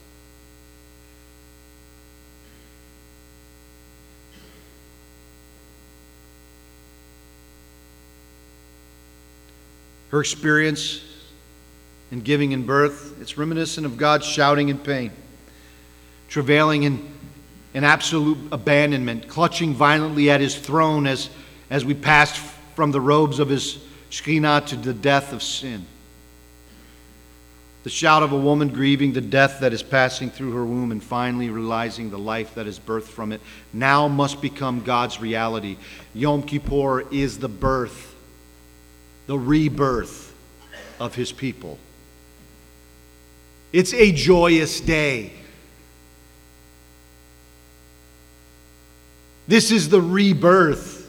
[10.13, 11.01] Her experience
[12.11, 15.11] in giving in birth, it's reminiscent of God shouting in pain,
[16.29, 17.11] travailing in,
[17.73, 21.31] in absolute abandonment, clutching violently at his throne as,
[21.71, 22.37] as we passed
[22.77, 23.79] from the robes of his
[24.11, 25.87] Shekhinah to the death of sin.
[27.85, 31.03] The shout of a woman grieving the death that is passing through her womb and
[31.03, 33.41] finally realizing the life that is birthed from it
[33.73, 35.79] now must become God's reality.
[36.13, 38.12] Yom Kippur is the birth
[39.27, 40.35] the rebirth
[41.01, 41.79] of his people.
[43.73, 45.33] It's a joyous day.
[49.49, 51.02] This is the rebirth.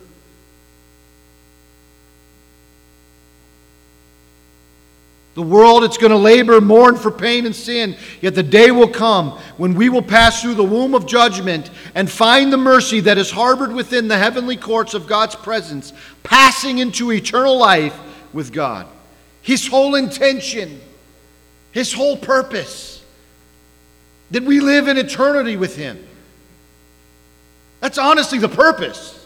[5.36, 7.96] The world, it's going to labor, mourn for pain and sin.
[8.22, 12.10] Yet the day will come when we will pass through the womb of judgment and
[12.10, 17.12] find the mercy that is harbored within the heavenly courts of God's presence, passing into
[17.12, 18.00] eternal life
[18.32, 18.88] with God.
[19.42, 20.80] His whole intention,
[21.72, 23.04] His whole purpose,
[24.30, 26.08] that we live in eternity with Him.
[27.80, 29.23] That's honestly the purpose.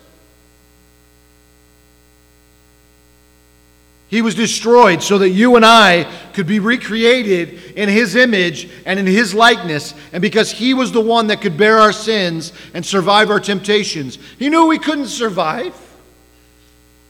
[4.09, 8.97] He was destroyed so that you and I could be recreated in His image and
[8.97, 9.93] in His likeness.
[10.13, 14.17] And because He was the one that could bear our sins and survive our temptations,
[14.39, 15.75] He knew we couldn't survive.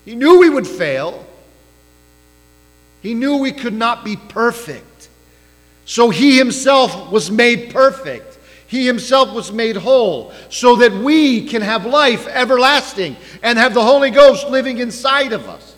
[0.06, 1.24] He knew we would fail.
[3.04, 5.10] He knew we could not be perfect.
[5.86, 8.40] So He Himself was made perfect.
[8.66, 13.84] He Himself was made whole so that we can have life everlasting and have the
[13.84, 15.76] Holy Ghost living inside of us.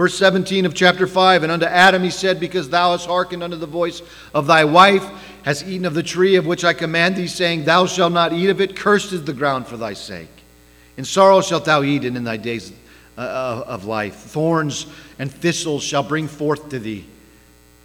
[0.00, 3.58] Verse 17 of chapter 5 And unto Adam he said, Because thou hast hearkened unto
[3.58, 4.00] the voice
[4.32, 5.06] of thy wife,
[5.42, 8.48] hast eaten of the tree of which I command thee, saying, Thou shalt not eat
[8.48, 10.30] of it, cursed is the ground for thy sake.
[10.96, 12.72] In sorrow shalt thou eat, and in thy days
[13.18, 14.14] uh, of life.
[14.14, 14.86] Thorns
[15.18, 17.06] and thistles shall bring forth to thee,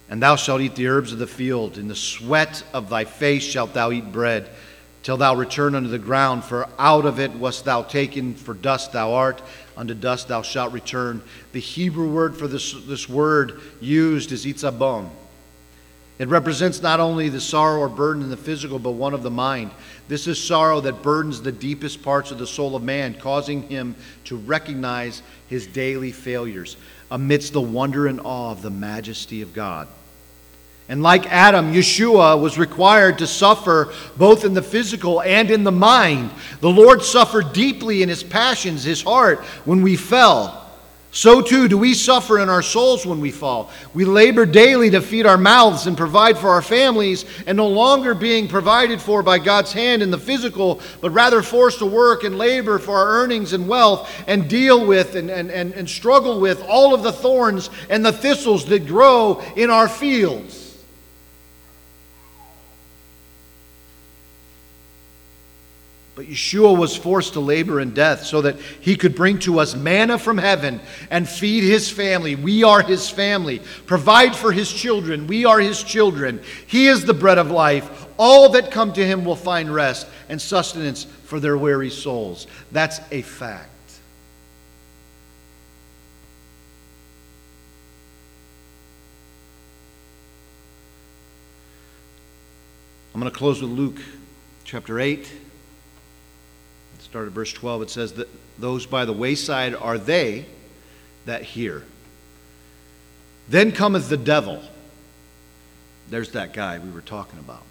[0.08, 1.76] and thou shalt eat the herbs of the field.
[1.76, 4.48] In the sweat of thy face shalt thou eat bread
[5.02, 8.92] till thou return unto the ground, for out of it wast thou taken, for dust
[8.92, 9.42] thou art,
[9.76, 11.22] unto dust thou shalt return.
[11.52, 15.10] The Hebrew word for this, this word used is itzabon.
[16.18, 19.30] It represents not only the sorrow or burden in the physical, but one of the
[19.30, 19.70] mind.
[20.08, 23.94] This is sorrow that burdens the deepest parts of the soul of man, causing him
[24.24, 26.78] to recognize his daily failures
[27.10, 29.88] amidst the wonder and awe of the majesty of God.
[30.88, 35.72] And like Adam, Yeshua was required to suffer both in the physical and in the
[35.72, 36.30] mind.
[36.60, 40.62] The Lord suffered deeply in his passions, his heart, when we fell.
[41.10, 43.70] So too do we suffer in our souls when we fall.
[43.94, 48.14] We labor daily to feed our mouths and provide for our families, and no longer
[48.14, 52.36] being provided for by God's hand in the physical, but rather forced to work and
[52.36, 56.62] labor for our earnings and wealth and deal with and, and, and, and struggle with
[56.68, 60.65] all of the thorns and the thistles that grow in our fields.
[66.16, 69.76] But Yeshua was forced to labor in death so that he could bring to us
[69.76, 72.34] manna from heaven and feed his family.
[72.34, 73.60] We are his family.
[73.84, 75.26] Provide for his children.
[75.26, 76.40] We are his children.
[76.66, 78.06] He is the bread of life.
[78.18, 82.46] All that come to him will find rest and sustenance for their weary souls.
[82.72, 83.68] That's a fact.
[93.12, 94.00] I'm going to close with Luke
[94.64, 95.30] chapter 8.
[97.16, 97.80] Start at verse 12.
[97.80, 100.44] It says that those by the wayside are they
[101.24, 101.82] that hear.
[103.48, 104.62] Then cometh the devil.
[106.10, 107.62] There's that guy we were talking about.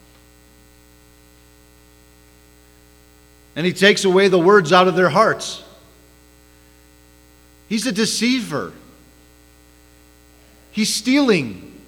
[3.56, 5.64] And he takes away the words out of their hearts.
[7.70, 8.74] He's a deceiver.
[10.72, 11.80] He's stealing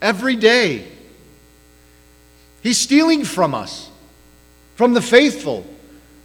[0.00, 0.88] every day.
[2.62, 3.90] He's stealing from us,
[4.76, 5.66] from the faithful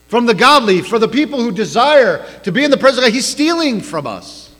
[0.08, 3.14] from the godly, for the people who desire to be in the presence of God.
[3.14, 4.52] He's stealing from us.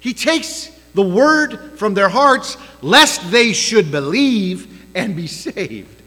[0.00, 6.02] He takes the word from their hearts, lest they should believe and be saved.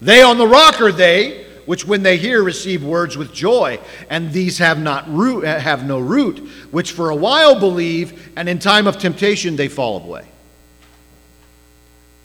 [0.00, 3.78] They on the rock are they, which when they hear receive words with joy,
[4.10, 6.38] and these have not root, have no root,
[6.70, 10.26] which for a while believe, and in time of temptation they fall away.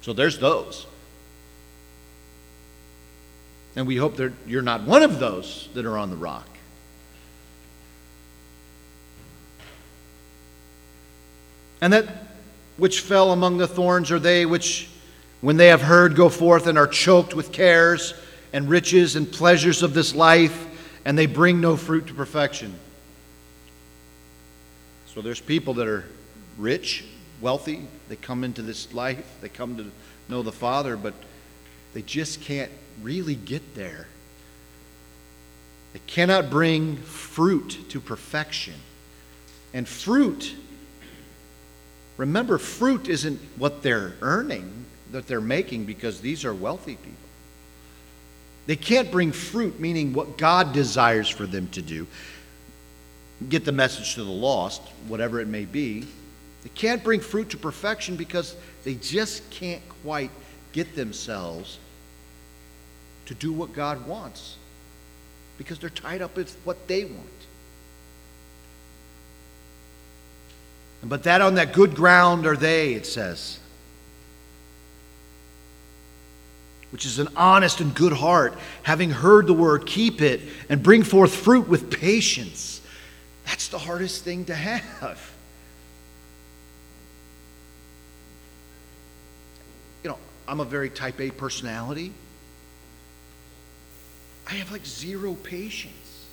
[0.02, 0.86] So there's those.
[3.76, 6.48] And we hope that you're not one of those that are on the rock.
[11.82, 12.08] And that
[12.78, 14.89] which fell among the thorns are they which,
[15.41, 18.14] when they have heard, go forth and are choked with cares
[18.54, 20.66] and riches and pleasures of this life,
[21.06, 22.74] and they bring no fruit to perfection.
[25.14, 26.06] So there's people that are
[26.58, 27.04] rich,
[27.42, 27.88] wealthy.
[28.10, 29.92] They come into this life, they come to
[30.30, 31.14] know the Father, but
[31.94, 32.72] they just can't
[33.02, 34.08] really get there.
[35.94, 38.74] They cannot bring fruit to perfection.
[39.74, 40.54] And fruit,
[42.18, 47.14] remember, fruit isn't what they're earning, that they're making, because these are wealthy people.
[48.66, 52.06] They can't bring fruit, meaning what God desires for them to do.
[53.48, 56.06] Get the message to the lost, whatever it may be.
[56.68, 58.53] They can't bring fruit to perfection because
[58.84, 60.32] they just can't quite
[60.74, 61.80] get themselves
[63.28, 64.57] to do what God wants
[65.57, 67.26] because they're tied up with what they want.
[71.05, 73.59] But that on that good ground are they, it says,
[76.89, 81.03] which is an honest and good heart, having heard the word, keep it and bring
[81.03, 82.82] forth fruit with patience.
[83.45, 85.37] That's the hardest thing to have.
[90.48, 92.13] I'm a very type A personality.
[94.50, 96.26] I have like zero patience.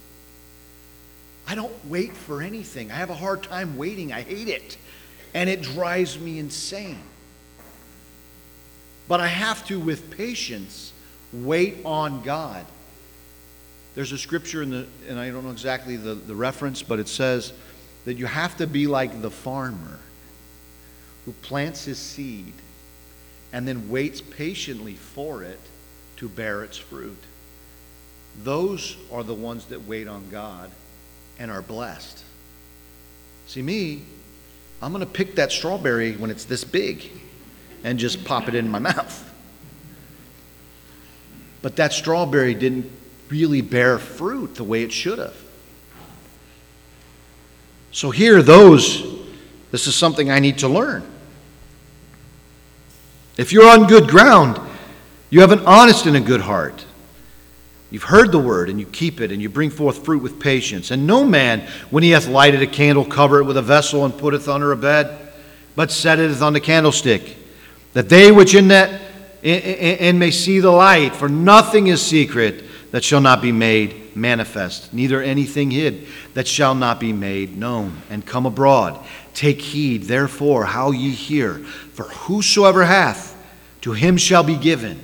[1.47, 2.91] I don't wait for anything.
[2.91, 4.13] I have a hard time waiting.
[4.13, 4.79] I hate it.
[5.35, 7.03] And it drives me insane.
[9.09, 10.93] But I have to, with patience,
[11.33, 12.65] wait on God.
[13.95, 17.09] There's a scripture in the, and I don't know exactly the, the reference, but it
[17.09, 17.53] says
[18.05, 19.99] that you have to be like the farmer
[21.25, 22.55] who plants his seed
[23.55, 25.61] and then waits patiently for it
[26.17, 27.17] to bear its fruit.
[28.43, 30.73] Those are the ones that wait on God
[31.39, 32.25] and are blessed.
[33.47, 34.03] See, me,
[34.83, 37.09] I'm going to pick that strawberry when it's this big
[37.85, 39.33] and just pop it in my mouth.
[41.63, 42.91] But that strawberry didn't
[43.29, 45.37] really bear fruit the way it should have.
[47.93, 49.05] So, here, those,
[49.71, 51.09] this is something I need to learn.
[53.37, 54.61] If you're on good ground,
[55.31, 56.85] you have an honest and a good heart.
[57.91, 60.91] You've heard the word, and you keep it, and you bring forth fruit with patience.
[60.91, 64.17] And no man, when he hath lighted a candle, cover it with a vessel, and
[64.17, 65.33] putteth under a bed,
[65.77, 67.37] but setteth it on the candlestick,
[67.93, 69.01] that they which in that
[69.43, 71.15] and may see the light.
[71.15, 76.75] For nothing is secret that shall not be made manifest, neither anything hid that shall
[76.75, 79.05] not be made known, and come abroad.
[79.35, 81.59] Take heed, therefore, how ye hear.
[81.59, 83.37] For whosoever hath,
[83.83, 85.01] to him shall be given.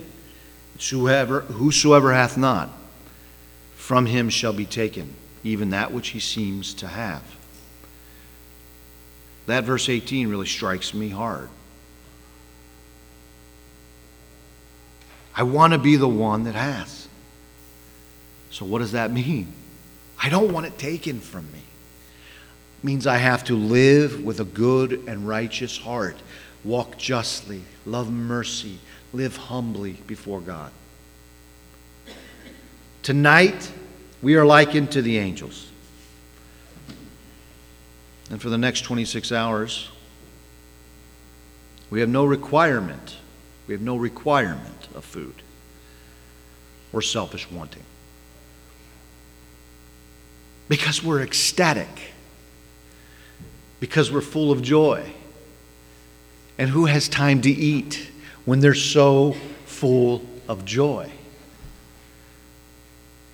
[0.74, 2.70] Whosoever, whosoever hath not,
[3.74, 5.12] from him shall be taken,
[5.44, 7.22] even that which he seems to have.
[9.46, 11.48] That verse 18 really strikes me hard.
[15.34, 17.08] I want to be the one that has.
[18.50, 19.52] So, what does that mean?
[20.22, 21.59] I don't want it taken from me.
[22.82, 26.16] Means I have to live with a good and righteous heart,
[26.64, 28.78] walk justly, love mercy,
[29.12, 30.72] live humbly before God.
[33.02, 33.70] Tonight,
[34.22, 35.70] we are likened to the angels.
[38.30, 39.90] And for the next 26 hours,
[41.90, 43.16] we have no requirement.
[43.66, 45.34] We have no requirement of food
[46.92, 47.82] or selfish wanting.
[50.68, 52.09] Because we're ecstatic.
[53.80, 55.10] Because we're full of joy.
[56.58, 58.10] And who has time to eat
[58.44, 59.34] when they're so
[59.64, 61.10] full of joy?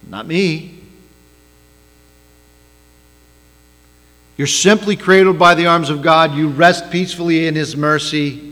[0.08, 0.78] Not me.
[4.36, 6.34] You're simply cradled by the arms of God.
[6.34, 8.45] You rest peacefully in His mercy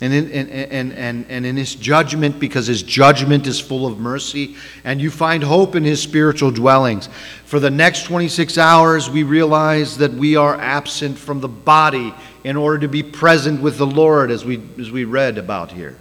[0.00, 3.98] and in, and, and, and, and in His judgment because His judgment is full of
[3.98, 4.56] mercy.
[4.84, 7.08] And you find hope in His spiritual dwellings.
[7.46, 12.14] For the next 26 hours, we realize that we are absent from the body
[12.44, 15.96] in order to be present with the Lord, as we, as we read about here.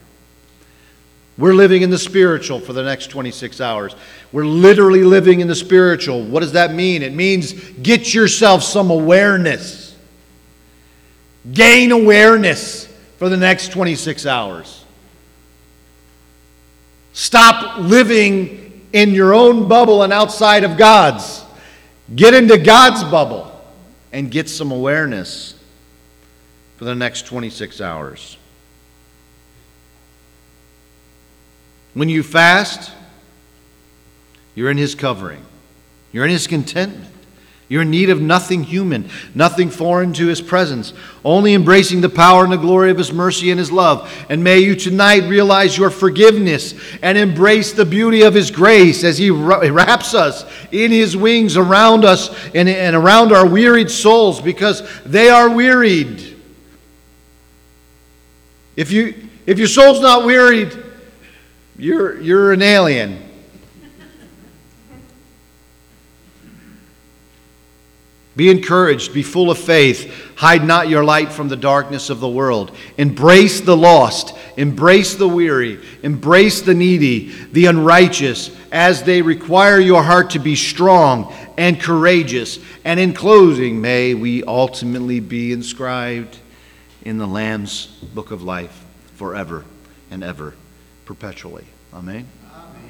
[1.37, 3.95] We're living in the spiritual for the next 26 hours.
[4.31, 6.23] We're literally living in the spiritual.
[6.23, 7.01] What does that mean?
[7.01, 9.95] It means get yourself some awareness.
[11.51, 14.83] Gain awareness for the next 26 hours.
[17.13, 21.43] Stop living in your own bubble and outside of God's.
[22.13, 23.51] Get into God's bubble
[24.11, 25.55] and get some awareness
[26.77, 28.37] for the next 26 hours.
[31.93, 32.91] When you fast,
[34.53, 35.43] you're in His covering,
[36.11, 37.14] you're in His contentment.
[37.67, 40.93] You're in need of nothing human, nothing foreign to His presence,
[41.23, 44.25] only embracing the power and the glory of His mercy and His love.
[44.29, 49.17] And may you tonight realize your forgiveness and embrace the beauty of His grace as
[49.17, 54.87] He wraps us in His wings around us and, and around our wearied souls because
[55.03, 56.37] they are wearied.
[58.75, 60.77] If, you, if your soul's not wearied,
[61.77, 63.24] you're, you're an alien.
[68.35, 70.33] Be encouraged, be full of faith.
[70.35, 72.75] Hide not your light from the darkness of the world.
[72.97, 80.03] Embrace the lost, embrace the weary, embrace the needy, the unrighteous, as they require your
[80.03, 82.59] heart to be strong and courageous.
[82.83, 86.37] And in closing, may we ultimately be inscribed
[87.03, 88.83] in the Lamb's book of life
[89.13, 89.63] forever
[90.11, 90.55] and ever
[91.05, 91.65] perpetually.
[91.93, 92.27] Amen.
[92.53, 92.89] Amen.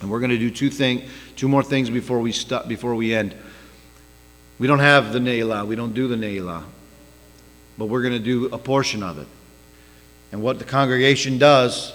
[0.00, 1.02] And we're going to do two thing,
[1.36, 3.34] two more things before we stop, before we end.
[4.58, 5.66] We don't have the Ne'ilah.
[5.66, 6.64] We don't do the Ne'ilah.
[7.78, 9.26] But we're going to do a portion of it.
[10.32, 11.92] And what the congregation does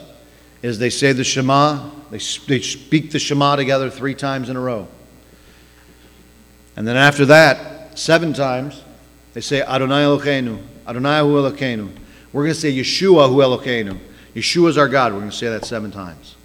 [0.61, 4.59] is they say the Shema, they, they speak the Shema together three times in a
[4.59, 4.87] row.
[6.75, 8.83] And then after that, seven times,
[9.33, 11.91] they say Adonai Elokeinu, Adonai Hu Elokeinu.
[12.31, 13.99] We're going to say Yeshua Hu Elokeinu.
[14.35, 15.13] Yeshua is our God.
[15.13, 16.35] We're going to say that seven times.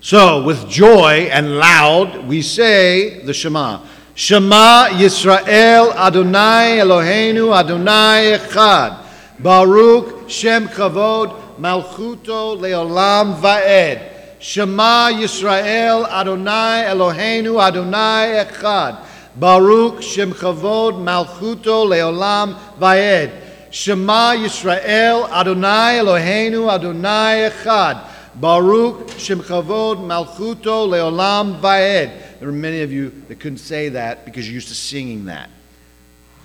[0.00, 3.84] So, with joy and loud, we say the Shema.
[4.18, 9.04] Shema Yisrael Adonai Eloheinu Adonai Echad.
[9.38, 14.02] Baruch Shem Kavod Malchuto Leolam Vaed.
[14.40, 19.06] Shema Yisrael Adonai Eloheinu Adonai Echad.
[19.36, 23.30] Baruch Shem Kavod Malchuto Leolam Vaed.
[23.70, 28.04] Shema Yisrael, Adonai Eloheinu, Adonai Echad.
[28.34, 32.27] Baruch Shem Kavod Malchuto Leolam Vaed.
[32.38, 35.50] There were many of you that couldn't say that because you're used to singing that.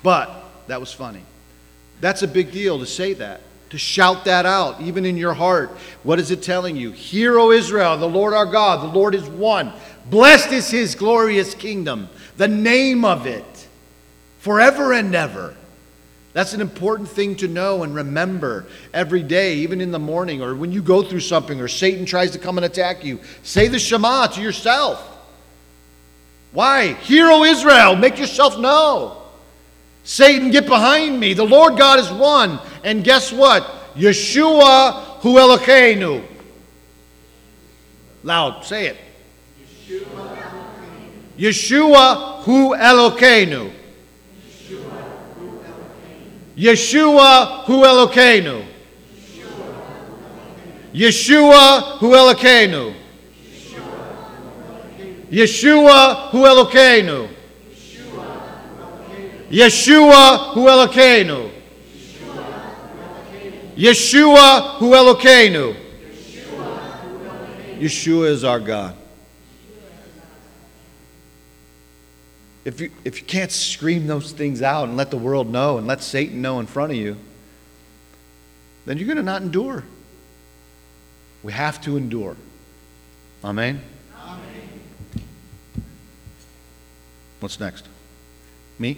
[0.02, 0.32] But
[0.68, 1.22] that was funny.
[2.02, 5.72] That's a big deal to say that, to shout that out, even in your heart.
[6.03, 6.91] What is it telling you?
[6.91, 9.72] Hear, O Israel, the Lord our God, the Lord is one.
[10.10, 13.68] Blessed is his glorious kingdom, the name of it,
[14.40, 15.56] forever and ever.
[16.34, 20.56] That's an important thing to know and remember every day, even in the morning or
[20.56, 23.20] when you go through something or Satan tries to come and attack you.
[23.44, 25.12] Say the Shema to yourself.
[26.53, 26.93] Why?
[26.93, 29.23] Hear, O Israel, make yourself know.
[30.03, 31.34] Satan, get behind me.
[31.34, 32.59] The Lord God is one.
[32.84, 33.63] And guess what?
[33.95, 36.23] Yeshua hu Elokeinu.
[38.23, 38.97] Loud, say it.
[39.88, 40.43] Yeshua
[41.38, 43.71] Yeshua hu Elokeinu.
[46.55, 48.65] Yeshua hu Elokeinu.
[50.93, 53.02] Yeshua hu Elokeinu.
[55.34, 57.27] Yeshua hu Elokeinu.
[59.49, 61.49] Yeshua hu Elokeinu.
[63.76, 65.76] Yeshua hu Elokeinu.
[67.80, 68.95] Yeshua is our God.
[72.64, 75.88] If you, if you can't scream those things out and let the world know and
[75.88, 77.18] let Satan know in front of you,
[78.85, 79.84] then you're going to not endure.
[81.41, 82.38] We have to endure.
[83.43, 83.81] Amen?
[87.44, 87.86] What's next?
[88.80, 88.98] Me?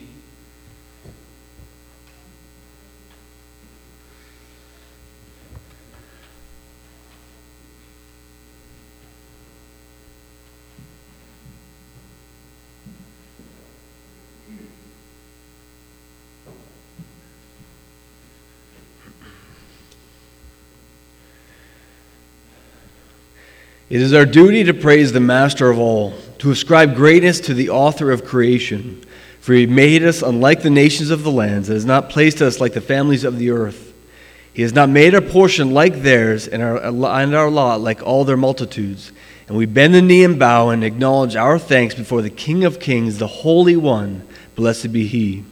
[23.89, 27.69] It is our duty to praise the Master of all, to ascribe greatness to the
[27.69, 29.01] author of creation.
[29.39, 32.59] For he made us unlike the nations of the lands, and has not placed us
[32.59, 33.93] like the families of the earth.
[34.53, 38.25] He has not made our portion like theirs, and our, and our lot like all
[38.25, 39.11] their multitudes.
[39.47, 42.79] And we bend the knee and bow and acknowledge our thanks before the King of
[42.79, 44.27] kings, the Holy One.
[44.55, 45.43] Blessed be he.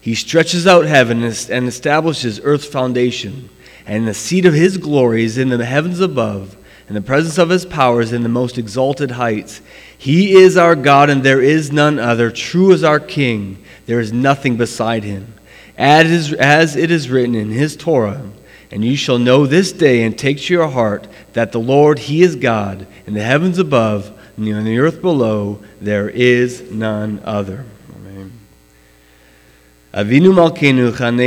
[0.00, 3.50] He stretches out heaven and establishes earth's foundation,
[3.86, 6.56] and the seat of his glory is in the heavens above
[6.88, 9.60] and the presence of his powers in the most exalted heights.
[9.96, 12.30] He is our God, and there is none other.
[12.30, 15.34] True as our King, there is nothing beside him.
[15.76, 18.30] As, as it is written in his Torah,
[18.70, 22.22] and you shall know this day and take to your heart that the Lord, he
[22.22, 27.64] is God, in the heavens above and on the earth below, there is none other.
[27.96, 28.32] Amen.